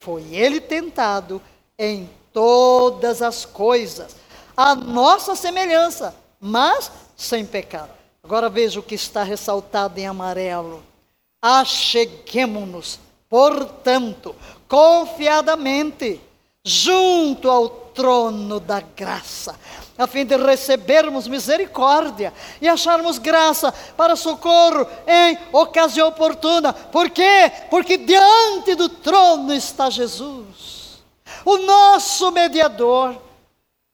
[0.00, 1.40] foi ele tentado
[1.78, 4.16] em todas as coisas,
[4.56, 7.90] a nossa semelhança, mas sem pecado.
[8.24, 10.82] Agora veja o que está ressaltado em amarelo.
[11.40, 14.34] Acheguemo-nos, portanto,
[14.68, 16.20] confiadamente,
[16.64, 19.58] junto ao trono da graça,
[19.98, 26.72] a fim de recebermos misericórdia e acharmos graça para socorro em ocasião oportuna.
[26.72, 27.50] Por quê?
[27.68, 31.02] Porque diante do trono está Jesus,
[31.44, 33.20] o nosso mediador.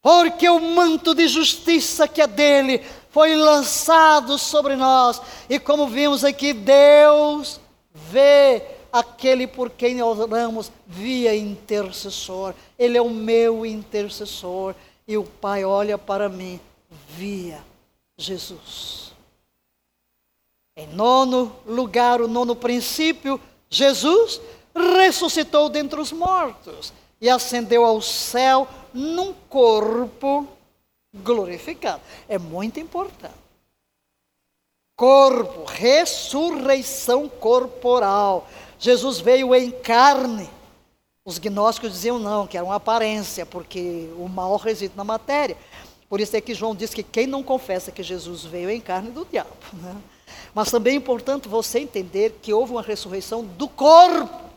[0.00, 6.24] Porque o manto de justiça que é dele foi lançado sobre nós, e como vimos
[6.24, 7.60] aqui, Deus
[7.92, 12.54] vê aquele por quem oramos via intercessor.
[12.78, 14.74] Ele é o meu intercessor.
[15.06, 16.60] E o Pai olha para mim
[17.08, 17.64] via
[18.16, 19.12] Jesus.
[20.76, 24.40] Em nono lugar, o nono princípio, Jesus
[24.74, 30.46] ressuscitou dentre os mortos e ascendeu ao céu num corpo
[31.12, 32.00] glorificado.
[32.28, 33.34] É muito importante.
[34.96, 38.48] Corpo, ressurreição corporal.
[38.78, 40.48] Jesus veio em carne.
[41.24, 45.56] Os gnósticos diziam não, que era uma aparência, porque o mal reside na matéria.
[46.08, 49.10] Por isso é que João diz que quem não confessa que Jesus veio em carne
[49.10, 49.50] do diabo.
[49.74, 49.94] Né?
[50.54, 54.48] Mas também é importante você entender que houve uma ressurreição do corpo.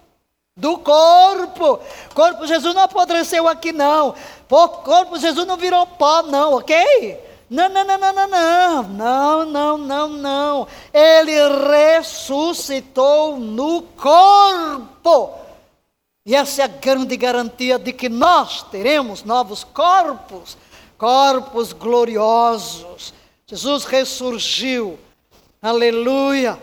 [0.55, 1.79] Do corpo.
[2.13, 4.15] Corpo Jesus não apodreceu aqui, não.
[4.47, 7.30] Corpo Jesus não virou pó, não, ok?
[7.51, 10.67] Não, não, não, não, não, não, não, não, não, não.
[10.93, 11.33] Ele
[11.67, 15.37] ressuscitou no corpo.
[16.25, 20.57] E essa é a grande garantia de que nós teremos novos corpos,
[20.97, 23.13] corpos gloriosos.
[23.45, 24.97] Jesus ressurgiu.
[25.61, 26.57] Aleluia.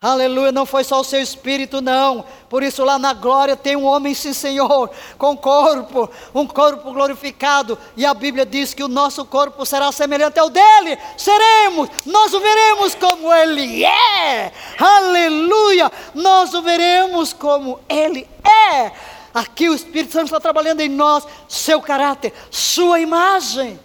[0.00, 2.24] Aleluia, não foi só o seu espírito, não.
[2.48, 4.88] Por isso, lá na glória tem um homem, sim, Senhor,
[5.18, 7.76] com corpo, um corpo glorificado.
[7.96, 10.96] E a Bíblia diz que o nosso corpo será semelhante ao dele.
[11.16, 14.52] Seremos, nós o veremos como ele é.
[14.78, 18.28] Aleluia, nós o veremos como ele
[18.72, 18.92] é.
[19.34, 23.80] Aqui o Espírito Santo está trabalhando em nós, seu caráter, sua imagem.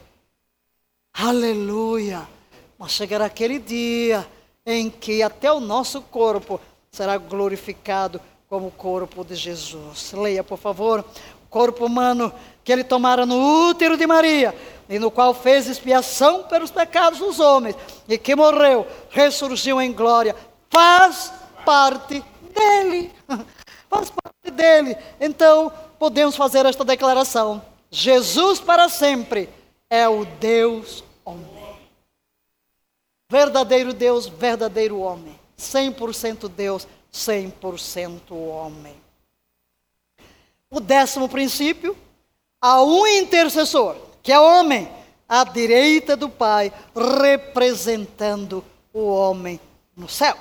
[1.11, 2.27] Aleluia.
[2.77, 4.27] Mas chegará aquele dia
[4.65, 6.59] em que até o nosso corpo
[6.91, 10.13] será glorificado como o corpo de Jesus.
[10.13, 12.31] Leia, por favor, o corpo humano
[12.63, 14.55] que ele tomara no útero de Maria,
[14.87, 17.75] e no qual fez expiação pelos pecados dos homens,
[18.07, 20.35] e que morreu, ressurgiu em glória,
[20.69, 21.33] faz
[21.65, 23.11] parte dele.
[23.89, 24.97] faz parte dele.
[25.19, 29.49] Então, podemos fazer esta declaração: Jesus para sempre
[29.89, 31.03] é o Deus.
[33.33, 35.39] Verdadeiro Deus, verdadeiro homem.
[35.57, 38.95] 100% Deus, 100% homem.
[40.69, 41.97] O décimo princípio,
[42.61, 44.87] há um intercessor, que é homem,
[45.27, 48.63] à direita do Pai, representando
[48.93, 49.59] o homem
[49.95, 50.37] no céu.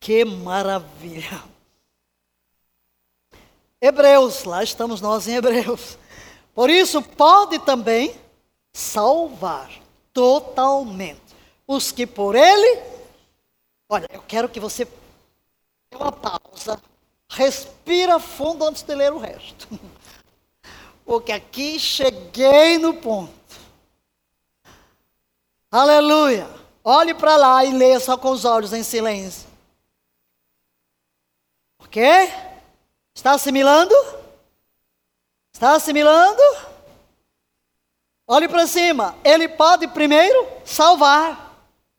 [0.00, 1.40] Que maravilha!
[3.80, 5.96] Hebreus, lá estamos nós em Hebreus.
[6.52, 8.23] Por isso, pode também
[8.74, 9.70] salvar
[10.12, 11.22] totalmente
[11.66, 12.82] os que por ele.
[13.88, 16.82] Olha, eu quero que você dê uma pausa,
[17.30, 19.68] respira fundo antes de ler o resto.
[21.06, 23.32] Porque aqui cheguei no ponto.
[25.70, 26.48] Aleluia.
[26.82, 29.48] Olhe para lá e leia só com os olhos em silêncio.
[31.78, 32.02] Ok?
[33.14, 33.94] Está assimilando?
[35.52, 36.42] Está assimilando?
[38.26, 39.14] Olhe para cima.
[39.22, 41.42] Ele pode primeiro salvar.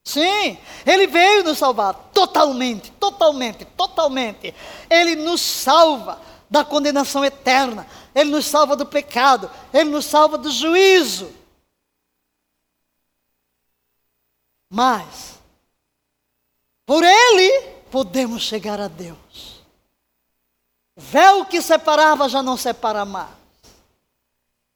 [0.03, 4.53] Sim, ele veio nos salvar totalmente, totalmente, totalmente.
[4.87, 7.87] Ele nos salva da condenação eterna.
[8.13, 9.49] Ele nos salva do pecado.
[9.73, 11.33] Ele nos salva do juízo.
[14.69, 15.39] Mas,
[16.85, 17.61] por ele,
[17.91, 19.63] podemos chegar a Deus.
[20.95, 23.44] O véu que separava já não separa mais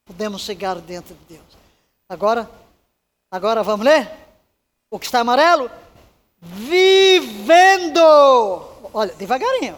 [0.10, 1.46] podemos chegar dentro de Deus.
[2.10, 2.50] Agora,
[3.30, 4.10] agora vamos ler?
[4.90, 5.70] O que está amarelo?
[6.42, 8.02] Vivendo.
[8.94, 9.78] Olha, devagarinho.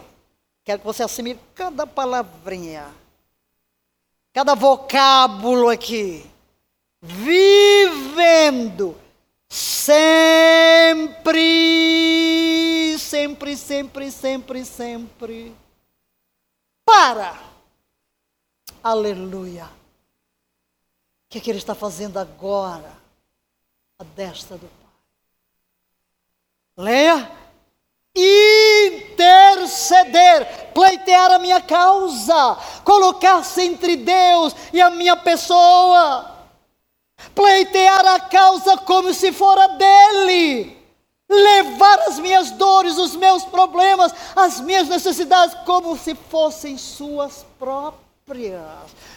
[0.64, 2.86] Quero que você assimile cada palavrinha,
[4.32, 6.24] cada vocábulo aqui.
[7.02, 8.96] Vivendo
[9.50, 10.62] sempre
[13.12, 15.54] sempre, sempre, sempre, sempre.
[16.84, 17.38] Para!
[18.82, 19.81] Aleluia!
[21.32, 22.92] Que, é que ele está fazendo agora?
[23.98, 24.90] A destra do Pai.
[26.76, 27.32] Leia.
[29.14, 36.32] Interceder, pleitear a minha causa, colocar-se entre Deus e a minha pessoa
[37.34, 40.76] pleitear a causa como se fora dele,
[41.28, 48.01] levar as minhas dores, os meus problemas, as minhas necessidades como se fossem suas próprias.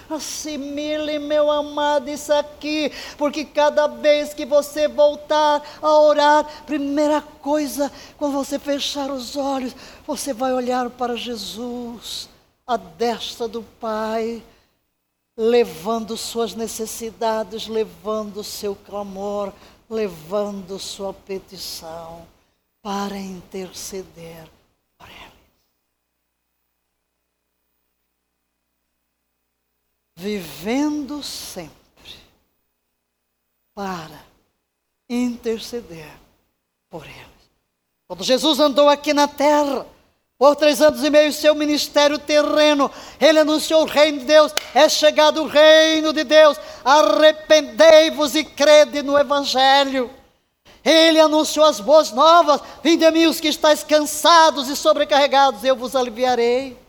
[0.09, 7.91] Assimile, meu amado, isso aqui, porque cada vez que você voltar a orar, primeira coisa,
[8.17, 9.75] quando você fechar os olhos,
[10.05, 12.29] você vai olhar para Jesus,
[12.67, 14.43] a destra do Pai
[15.37, 19.51] levando suas necessidades, levando seu clamor,
[19.89, 22.25] levando sua petição
[22.81, 24.47] para interceder
[24.97, 25.35] por ele.
[30.15, 31.75] Vivendo sempre
[33.73, 34.23] para
[35.09, 36.11] interceder
[36.89, 37.25] por eles.
[38.07, 39.85] Quando Jesus andou aqui na terra,
[40.37, 44.87] por três anos e meio, seu ministério terreno, ele anunciou o reino de Deus, é
[44.87, 50.09] chegado o reino de Deus, arrependei-vos e crede no Evangelho.
[50.83, 55.75] Ele anunciou as boas novas, vinde a mim os que estáis cansados e sobrecarregados, eu
[55.75, 56.84] vos aliviarei.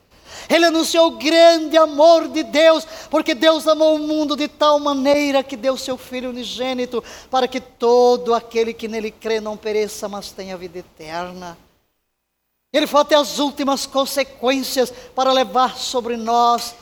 [0.48, 5.42] Ele anunciou o grande amor de Deus, porque Deus amou o mundo de tal maneira
[5.42, 10.30] que deu seu Filho unigênito, para que todo aquele que nele crê não pereça, mas
[10.30, 11.58] tenha vida eterna.
[12.72, 16.74] Ele foi até as últimas consequências para levar sobre nós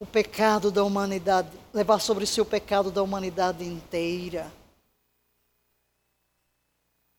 [0.00, 4.52] o pecado da humanidade, levar sobre si o pecado da humanidade inteira.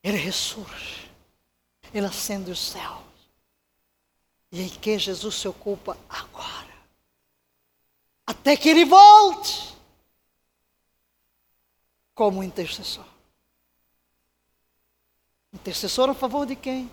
[0.01, 1.11] Ele ressurge,
[1.93, 3.09] ele acende os céus.
[4.51, 6.69] E em que Jesus se ocupa agora?
[8.26, 9.76] Até que ele volte
[12.13, 13.05] como intercessor.
[15.53, 16.91] Intercessor a favor de quem?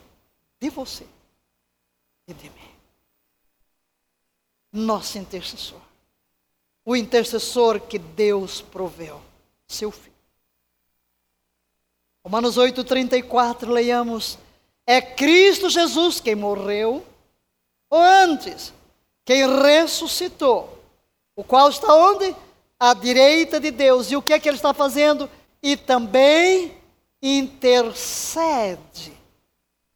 [0.60, 1.06] de você
[2.26, 2.70] e de mim.
[4.72, 5.80] Nosso intercessor.
[6.84, 9.20] O intercessor que Deus proveu,
[9.66, 10.14] seu filho.
[12.24, 14.38] Romanos 8,34, leiamos.
[14.86, 17.04] É Cristo Jesus quem morreu,
[17.90, 18.72] ou antes,
[19.24, 20.82] quem ressuscitou,
[21.34, 22.34] o qual está onde?
[22.78, 24.10] À direita de Deus.
[24.10, 25.30] E o que é que ele está fazendo?
[25.62, 26.76] E também
[27.22, 29.12] intercede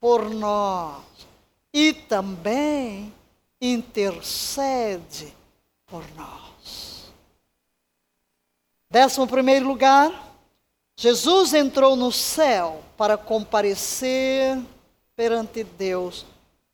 [0.00, 1.10] por nós
[1.72, 3.12] e também
[3.60, 5.32] intercede
[5.86, 7.12] por nós.
[8.90, 10.34] Décimo primeiro lugar,
[10.96, 14.60] Jesus entrou no céu para comparecer
[15.14, 16.26] perante Deus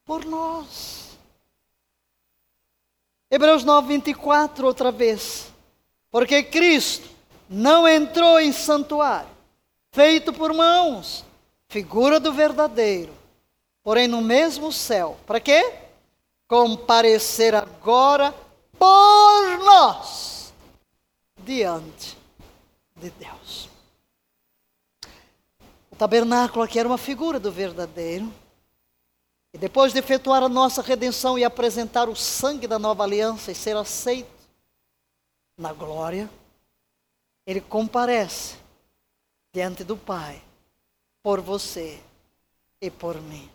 [0.05, 1.06] por nós.
[3.31, 5.53] Hebreus 9, 24, outra vez.
[6.11, 7.09] Porque Cristo
[7.49, 9.29] não entrou em santuário,
[9.93, 11.25] feito por mãos,
[11.69, 13.13] figura do verdadeiro,
[13.83, 15.17] porém no mesmo céu.
[15.27, 15.73] Para quê?
[16.49, 18.35] Comparecer agora
[18.79, 20.53] por nós
[21.45, 22.17] diante
[22.97, 23.69] de Deus.
[25.91, 28.33] O tabernáculo aqui era uma figura do verdadeiro.
[29.57, 33.55] E depois de efetuar a nossa redenção e apresentar o sangue da nova aliança e
[33.55, 34.29] ser aceito
[35.57, 36.29] na glória,
[37.47, 38.57] ele comparece
[39.55, 40.43] diante do Pai
[41.23, 41.99] por você
[42.83, 43.51] e por mim.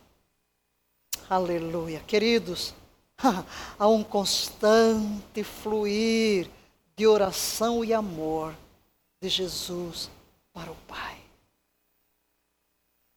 [1.29, 1.99] Aleluia.
[1.99, 2.73] Queridos,
[3.77, 6.49] há um constante fluir
[6.95, 8.55] de oração e amor
[9.21, 10.09] de Jesus
[10.51, 11.21] para o Pai.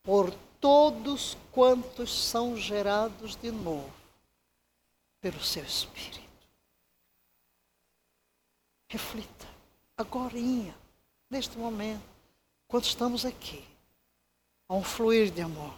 [0.03, 0.35] Por
[0.65, 3.93] todos quantos são gerados de novo
[5.21, 6.23] pelo seu Espírito.
[8.89, 9.47] Reflita,
[9.95, 10.33] agora,
[11.29, 12.03] neste momento,
[12.67, 13.63] quando estamos aqui
[14.67, 15.75] a um fluir de amor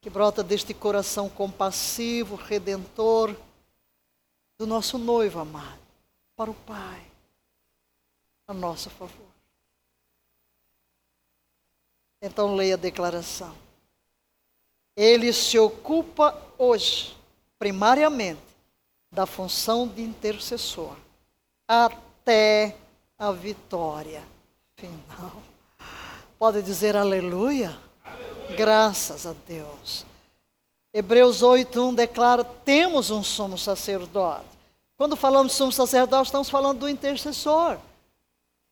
[0.00, 3.36] que brota deste coração compassivo, redentor
[4.56, 5.82] do nosso noivo amado
[6.34, 7.06] para o Pai,
[8.46, 9.33] a nosso favor.
[12.24, 13.54] Então leia a declaração.
[14.96, 17.14] Ele se ocupa hoje,
[17.58, 18.40] primariamente,
[19.12, 20.96] da função de intercessor,
[21.68, 22.74] até
[23.18, 24.22] a vitória
[24.74, 25.42] final.
[26.38, 27.76] Pode dizer aleluia?
[28.56, 30.06] Graças a Deus.
[30.94, 34.46] Hebreus 8:1 declara: temos um sumo sacerdote.
[34.96, 37.78] Quando falamos sumo sacerdote, estamos falando do intercessor.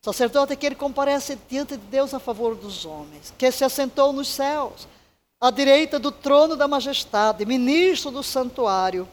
[0.03, 4.11] Sacerdote é que ele comparece diante de Deus a favor dos homens, que se assentou
[4.11, 4.85] nos céus,
[5.39, 9.07] à direita do trono da majestade, ministro do santuário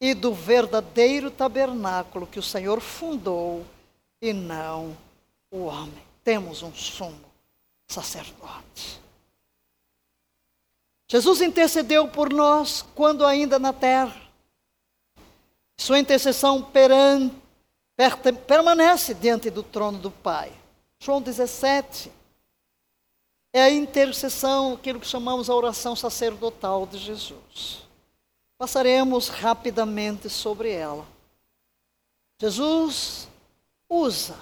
[0.00, 3.66] e do verdadeiro tabernáculo que o Senhor fundou
[4.22, 4.96] e não
[5.50, 6.06] o homem.
[6.22, 7.26] Temos um sumo
[7.88, 9.00] sacerdote.
[11.08, 14.14] Jesus intercedeu por nós quando ainda na terra.
[15.76, 17.34] Sua intercessão perante,
[18.46, 20.52] permanece diante do trono do Pai.
[20.98, 22.12] João 17
[23.52, 27.82] é a intercessão, aquilo que chamamos a oração sacerdotal de Jesus.
[28.58, 31.06] Passaremos rapidamente sobre ela.
[32.38, 33.28] Jesus
[33.88, 34.36] usa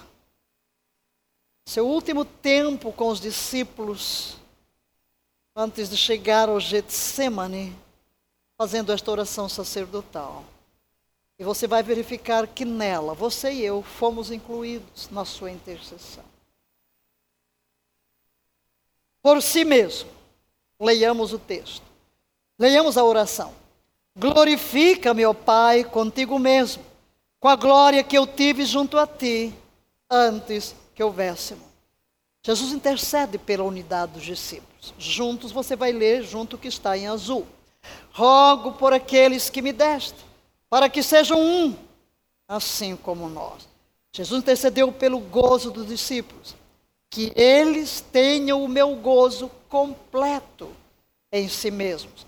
[1.65, 4.37] seu último tempo com os discípulos
[5.55, 7.75] antes de chegar ao Getsemane,
[8.57, 10.43] fazendo esta oração sacerdotal.
[11.37, 16.23] E você vai verificar que nela, você e eu fomos incluídos na sua intercessão.
[19.21, 20.09] Por si mesmo,
[20.79, 21.83] leiamos o texto.
[22.57, 23.53] Leiamos a oração.
[24.15, 26.85] Glorifica-me, ó Pai, contigo mesmo,
[27.39, 29.53] com a glória que eu tive junto a ti
[30.09, 31.57] antes que houvesse.
[32.41, 34.93] Jesus intercede pela unidade dos discípulos.
[34.97, 37.45] Juntos você vai ler junto o que está em azul.
[38.11, 40.23] Rogo por aqueles que me deste,
[40.69, 41.75] para que sejam um,
[42.47, 43.67] assim como nós.
[44.13, 46.55] Jesus intercedeu pelo gozo dos discípulos,
[47.09, 50.69] que eles tenham o meu gozo completo
[51.31, 52.25] em si mesmos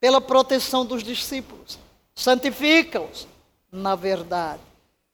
[0.00, 1.78] pela proteção dos discípulos.
[2.14, 3.26] Santifica-os
[3.70, 4.60] na verdade.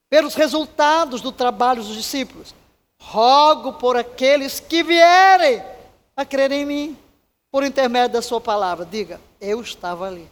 [0.08, 2.54] Pelos resultados do trabalho dos discípulos.
[3.00, 5.62] Rogo por aqueles que vierem
[6.16, 6.98] a crer em mim,
[7.50, 8.86] por intermédio da sua palavra.
[8.86, 10.30] Diga, eu estava ali.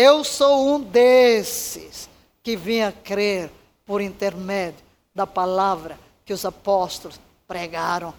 [0.00, 2.08] Eu sou um desses
[2.40, 3.50] que vim a crer
[3.84, 4.78] por intermédio
[5.12, 7.18] da palavra que os apóstolos
[7.48, 8.14] pregaram.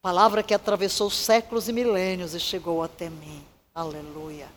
[0.00, 3.44] Palavra que atravessou séculos e milênios e chegou até mim.
[3.74, 4.48] Aleluia.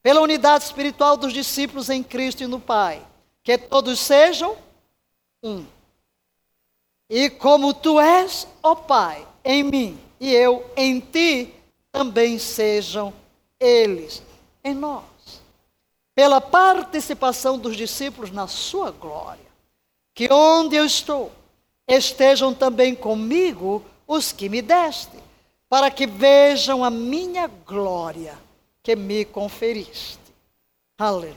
[0.00, 3.04] Pela unidade espiritual dos discípulos em Cristo e no Pai,
[3.42, 4.56] que todos sejam
[5.42, 5.66] um.
[7.10, 11.52] E como tu és, ó Pai, em mim e eu em ti,
[11.90, 13.12] também sejam
[13.58, 14.22] eles
[14.62, 15.17] em nós.
[16.18, 19.46] Pela participação dos discípulos na sua glória,
[20.12, 21.30] que onde eu estou,
[21.86, 25.16] estejam também comigo os que me deste
[25.68, 28.36] para que vejam a minha glória
[28.82, 30.18] que me conferiste.
[30.98, 31.36] Aleluia.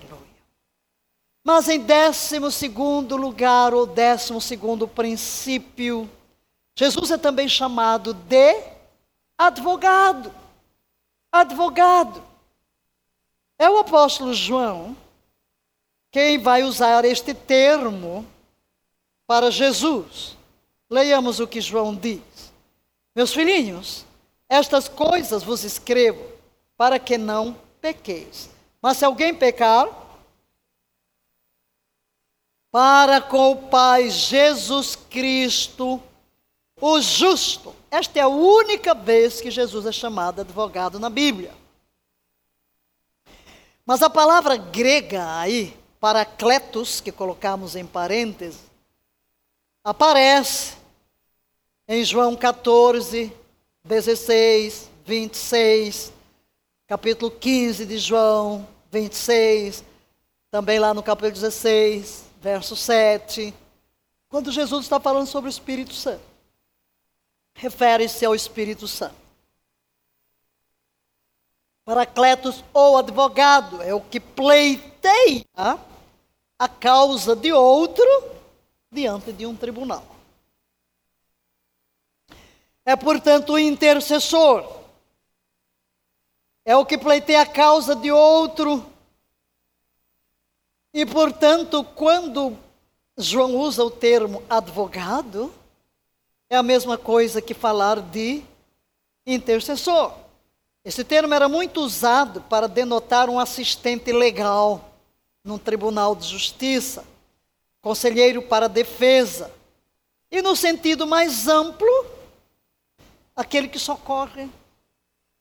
[1.44, 6.10] Mas em décimo segundo lugar, ou décimo segundo princípio,
[6.76, 8.56] Jesus é também chamado de
[9.38, 10.34] advogado.
[11.32, 12.31] Advogado.
[13.62, 14.98] É o apóstolo João
[16.10, 18.26] quem vai usar este termo
[19.28, 20.36] para Jesus.
[20.90, 22.52] Leiamos o que João diz.
[23.16, 24.04] Meus filhinhos,
[24.50, 26.28] estas coisas vos escrevo
[26.76, 28.50] para que não pequeis.
[28.82, 29.88] Mas se alguém pecar,
[32.72, 36.02] para com o Pai Jesus Cristo,
[36.82, 37.76] o justo.
[37.92, 41.61] Esta é a única vez que Jesus é chamado advogado na Bíblia.
[43.92, 48.62] Mas a palavra grega aí, paracletos, que colocamos em parênteses,
[49.84, 50.78] aparece
[51.86, 53.34] em João 14,
[53.84, 56.14] 16, 26,
[56.88, 59.84] capítulo 15 de João, 26,
[60.50, 63.54] também lá no capítulo 16, verso 7,
[64.30, 66.24] quando Jesus está falando sobre o Espírito Santo.
[67.56, 69.21] Refere-se ao Espírito Santo.
[71.92, 75.44] Paracletos ou advogado é o que pleiteia
[76.58, 78.08] a causa de outro
[78.90, 80.06] diante de um tribunal.
[82.86, 84.72] É, portanto, o intercessor.
[86.64, 88.86] É o que pleiteia a causa de outro.
[90.94, 92.58] E, portanto, quando
[93.18, 95.54] João usa o termo advogado,
[96.50, 98.42] é a mesma coisa que falar de
[99.26, 100.21] intercessor.
[100.84, 104.92] Esse termo era muito usado para denotar um assistente legal
[105.44, 107.04] num tribunal de justiça,
[107.82, 109.52] conselheiro para defesa.
[110.32, 112.06] E no sentido mais amplo,
[113.36, 114.50] aquele que socorre,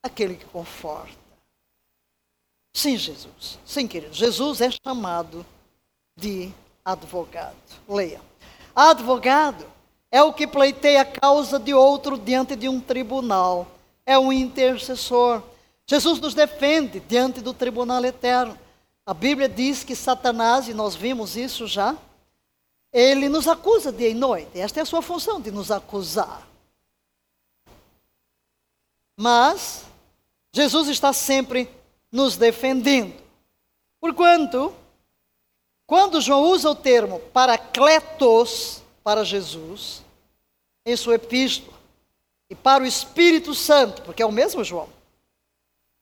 [0.02, 1.20] aquele que conforta.
[2.72, 3.58] Sim, Jesus.
[3.64, 4.12] Sim, querido.
[4.12, 5.44] Jesus é chamado
[6.16, 6.52] de
[6.84, 7.56] advogado.
[7.88, 8.20] Leia.
[8.74, 9.66] Advogado
[10.10, 13.66] é o que pleiteia a causa de outro diante de um tribunal.
[14.10, 15.40] É um intercessor.
[15.86, 18.58] Jesus nos defende diante do tribunal eterno.
[19.06, 21.96] A Bíblia diz que Satanás, e nós vimos isso já,
[22.92, 24.58] ele nos acusa dia e noite.
[24.58, 26.44] Esta é a sua função, de nos acusar.
[29.16, 29.84] Mas
[30.52, 31.70] Jesus está sempre
[32.10, 33.14] nos defendendo.
[34.00, 34.74] Porquanto,
[35.86, 40.02] quando João usa o termo paracletos para Jesus,
[40.84, 41.79] em sua epístola,
[42.50, 44.88] e para o Espírito Santo, porque é o mesmo João,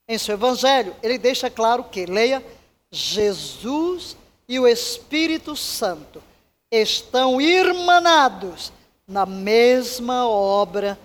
[0.08, 2.42] em seu evangelho, ele deixa claro que, leia,
[2.90, 4.16] Jesus
[4.48, 6.22] e o Espírito Santo
[6.70, 8.72] estão irmanados
[9.06, 10.98] na mesma obra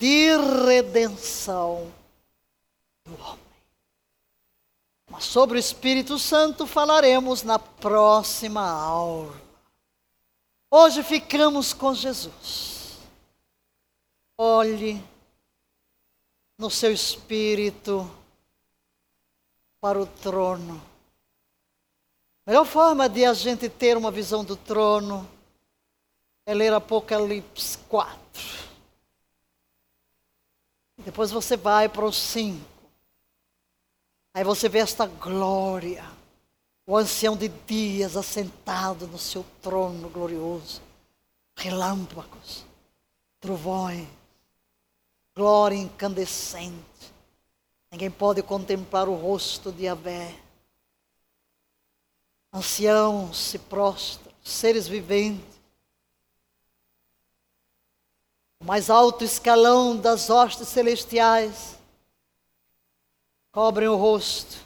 [0.00, 0.36] de
[0.66, 1.92] redenção
[3.04, 3.38] do homem.
[5.08, 9.40] Mas sobre o Espírito Santo falaremos na próxima aula.
[10.68, 12.71] Hoje ficamos com Jesus.
[14.36, 15.02] Olhe
[16.58, 18.10] no seu espírito
[19.80, 20.80] para o trono.
[22.46, 25.28] A melhor forma de a gente ter uma visão do trono
[26.46, 28.20] é ler Apocalipse 4.
[30.98, 32.64] Depois você vai para o 5.
[34.34, 36.04] Aí você vê esta glória.
[36.86, 40.80] O ancião de dias assentado no seu trono glorioso.
[41.56, 42.64] Relâmpagos,
[43.40, 44.08] trovões,
[45.34, 47.12] glória incandescente.
[47.90, 50.34] Ninguém pode contemplar o rosto de Abé.
[52.52, 55.60] Anciãos se prostram, seres viventes.
[58.60, 61.76] O mais alto escalão das hostes celestiais
[63.50, 64.56] cobrem o rosto,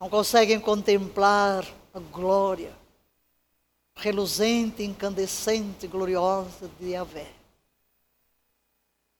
[0.00, 1.64] não conseguem contemplar
[1.94, 2.76] a glória
[3.94, 7.41] reluzente, incandescente, gloriosa de Yahvé.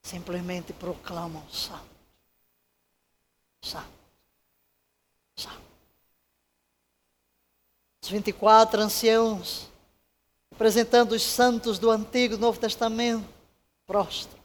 [0.02, 1.86] Simplesmente proclamam santo,
[3.62, 3.88] santo,
[5.36, 5.62] santo.
[8.02, 9.68] Os 24 anciãos,
[10.50, 13.26] representando os santos do Antigo e Novo Testamento,
[13.86, 14.42] prostram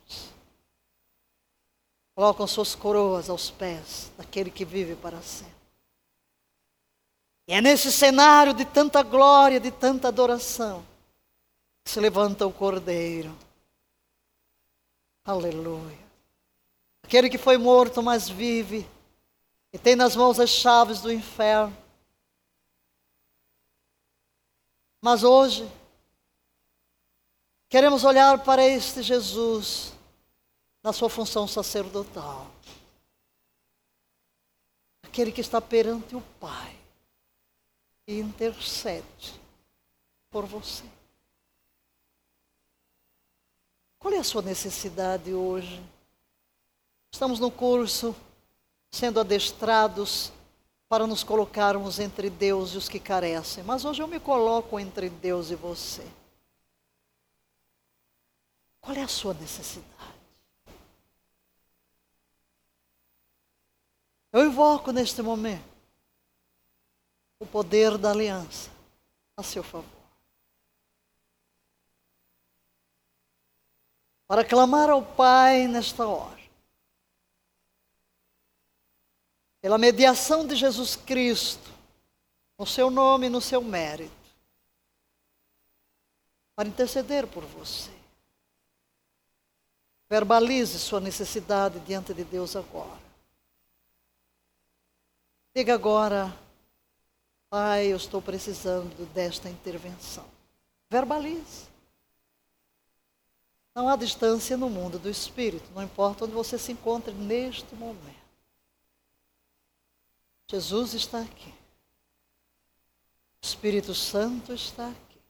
[2.18, 5.54] colocam suas coroas aos pés daquele que vive para sempre.
[7.48, 10.84] E é nesse cenário de tanta glória, de tanta adoração,
[11.86, 13.38] que se levanta o Cordeiro.
[15.28, 16.08] Aleluia.
[17.04, 18.90] Aquele que foi morto, mas vive,
[19.74, 21.76] e tem nas mãos as chaves do inferno.
[25.02, 25.70] Mas hoje,
[27.68, 29.92] queremos olhar para este Jesus
[30.82, 32.50] na sua função sacerdotal.
[35.04, 36.74] Aquele que está perante o Pai
[38.08, 39.38] e intercede
[40.30, 40.86] por você.
[44.00, 45.84] Qual é a sua necessidade hoje?
[47.12, 48.16] Estamos no curso
[48.92, 50.32] sendo adestrados
[50.88, 55.10] para nos colocarmos entre Deus e os que carecem, mas hoje eu me coloco entre
[55.10, 56.06] Deus e você.
[58.80, 59.88] Qual é a sua necessidade?
[64.32, 65.66] Eu invoco neste momento
[67.40, 68.70] o poder da aliança
[69.36, 69.97] a seu favor.
[74.28, 76.38] Para clamar ao Pai nesta hora.
[79.62, 81.72] Pela mediação de Jesus Cristo,
[82.60, 84.12] no seu nome e no seu mérito.
[86.56, 87.92] Para interceder por você.
[90.10, 93.00] Verbalize sua necessidade diante de Deus agora.
[95.56, 96.34] Diga agora,
[97.50, 100.26] Pai, eu estou precisando desta intervenção.
[100.90, 101.67] Verbalize.
[103.78, 108.26] Não há distância no mundo do Espírito, não importa onde você se encontre neste momento.
[110.50, 111.54] Jesus está aqui.
[113.40, 115.22] O Espírito Santo está aqui.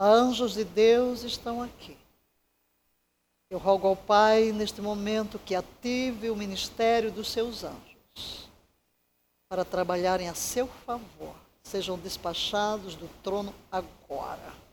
[0.00, 1.94] Anjos de Deus estão aqui.
[3.50, 8.48] Eu rogo ao Pai neste momento que ative o ministério dos seus anjos
[9.46, 11.36] para trabalharem a seu favor.
[11.62, 14.63] Sejam despachados do trono agora.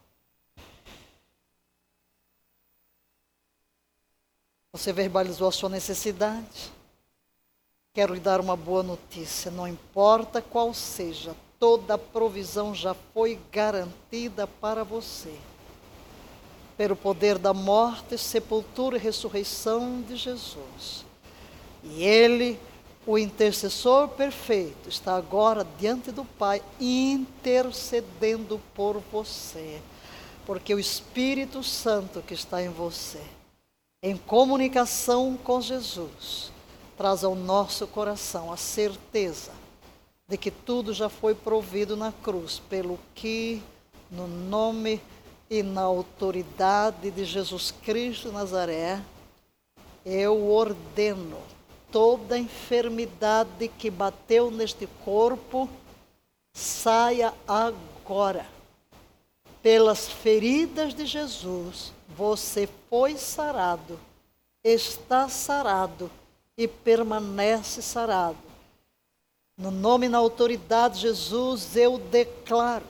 [4.73, 6.71] Você verbalizou a sua necessidade?
[7.93, 9.51] Quero lhe dar uma boa notícia.
[9.51, 15.35] Não importa qual seja, toda a provisão já foi garantida para você.
[16.77, 21.05] Pelo poder da morte, sepultura e ressurreição de Jesus.
[21.83, 22.57] E Ele
[23.05, 29.81] o intercessor perfeito está agora diante do Pai, intercedendo por você,
[30.45, 33.21] porque o Espírito Santo que está em você,
[34.03, 36.51] em comunicação com Jesus,
[36.97, 39.51] traz ao nosso coração a certeza
[40.27, 43.61] de que tudo já foi provido na cruz, pelo que,
[44.09, 45.01] no nome
[45.49, 49.01] e na autoridade de Jesus Cristo Nazaré,
[50.05, 51.37] eu ordeno
[51.91, 55.69] toda enfermidade que bateu neste corpo
[56.53, 58.47] saia agora.
[59.61, 63.97] Pelas feridas de Jesus, você foi sarado,
[64.61, 66.11] está sarado
[66.57, 68.35] e permanece sarado.
[69.57, 72.83] No nome e na autoridade de Jesus, eu declaro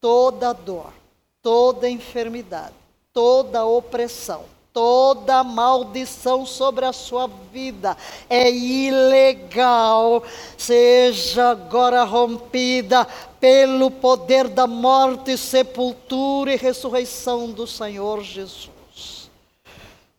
[0.00, 0.92] toda dor,
[1.40, 2.74] toda enfermidade,
[3.12, 7.96] toda opressão, toda maldição sobre a sua vida
[8.28, 10.24] é ilegal,
[10.58, 13.06] seja agora rompida
[13.38, 18.74] pelo poder da morte, sepultura e ressurreição do Senhor Jesus.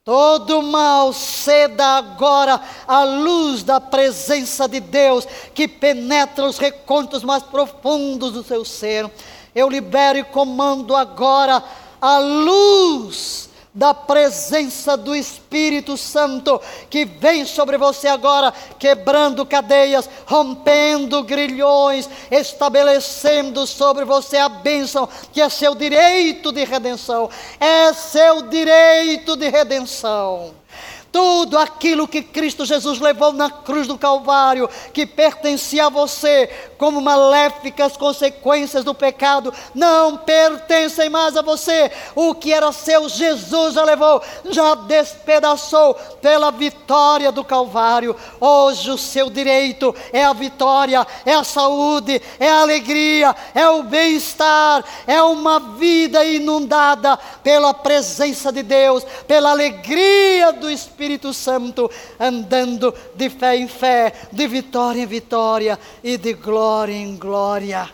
[0.05, 7.41] Todo mal ceda agora à luz da presença de Deus que penetra os recônditos mais
[7.41, 9.09] profundos do seu ser.
[9.55, 11.63] Eu libero e comando agora
[11.99, 21.21] a luz da presença do Espírito Santo que vem sobre você agora, quebrando cadeias, rompendo
[21.23, 27.29] grilhões, estabelecendo sobre você a bênção, que é seu direito de redenção.
[27.59, 30.64] É seu direito de redenção
[31.15, 36.99] tudo aquilo que Cristo Jesus levou na cruz do Calvário, que pertencia a você, como
[36.99, 41.89] maléficas consequências do pecado, não pertencem mais a você.
[42.13, 48.13] O que era seu, Jesus já levou, já despedaçou pela vitória do Calvário.
[48.41, 53.83] Hoje o seu direito é a vitória, é a saúde, é a alegria, é o
[53.83, 61.91] bem-estar, é uma vida inundada pela presença de Deus, pela alegria do Espírito Espírito Santo
[62.19, 67.87] andando de fé em fé, de vitória em vitória e de glória em glória.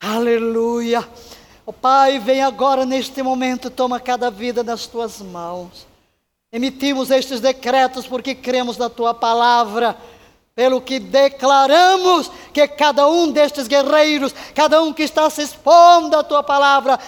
[0.00, 1.06] Aleluia.
[1.66, 5.86] O Pai, vem agora neste momento, toma cada vida nas tuas mãos.
[6.50, 9.94] Emitimos estes decretos porque cremos na tua palavra
[10.54, 16.24] pelo que declaramos que cada um destes guerreiros, cada um que está se expondo à
[16.24, 16.98] tua palavra,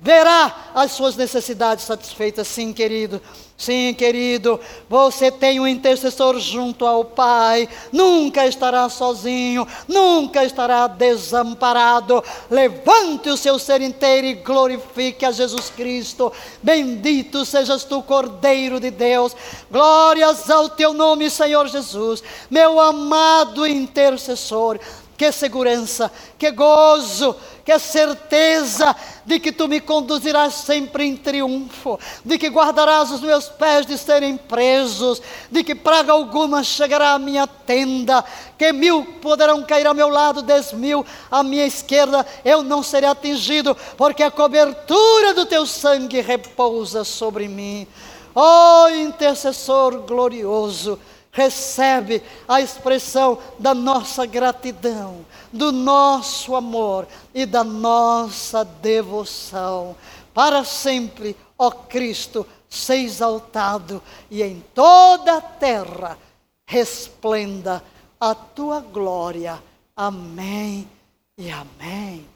[0.00, 3.22] verá as suas necessidades satisfeitas, sim, querido.
[3.58, 12.22] Sim, querido, você tem um intercessor junto ao Pai, nunca estará sozinho, nunca estará desamparado.
[12.48, 16.32] Levante o seu ser inteiro e glorifique a Jesus Cristo.
[16.62, 19.34] Bendito sejas tu, Cordeiro de Deus.
[19.68, 24.78] Glórias ao teu nome, Senhor Jesus, meu amado intercessor.
[25.18, 27.34] Que segurança, que gozo,
[27.64, 28.94] que certeza
[29.26, 33.98] de que tu me conduzirás sempre em triunfo, de que guardarás os meus pés de
[33.98, 35.20] serem presos,
[35.50, 38.24] de que praga alguma chegará à minha tenda,
[38.56, 43.08] que mil poderão cair ao meu lado, dez mil à minha esquerda, eu não serei
[43.10, 47.88] atingido, porque a cobertura do teu sangue repousa sobre mim.
[48.34, 50.96] Ó oh, intercessor glorioso,
[51.38, 59.94] recebe a expressão da nossa gratidão, do nosso amor e da nossa devoção.
[60.34, 66.18] Para sempre, ó Cristo, seja exaltado e em toda a terra
[66.66, 67.84] resplenda
[68.20, 69.62] a tua glória.
[69.96, 70.88] Amém
[71.36, 72.26] e amém.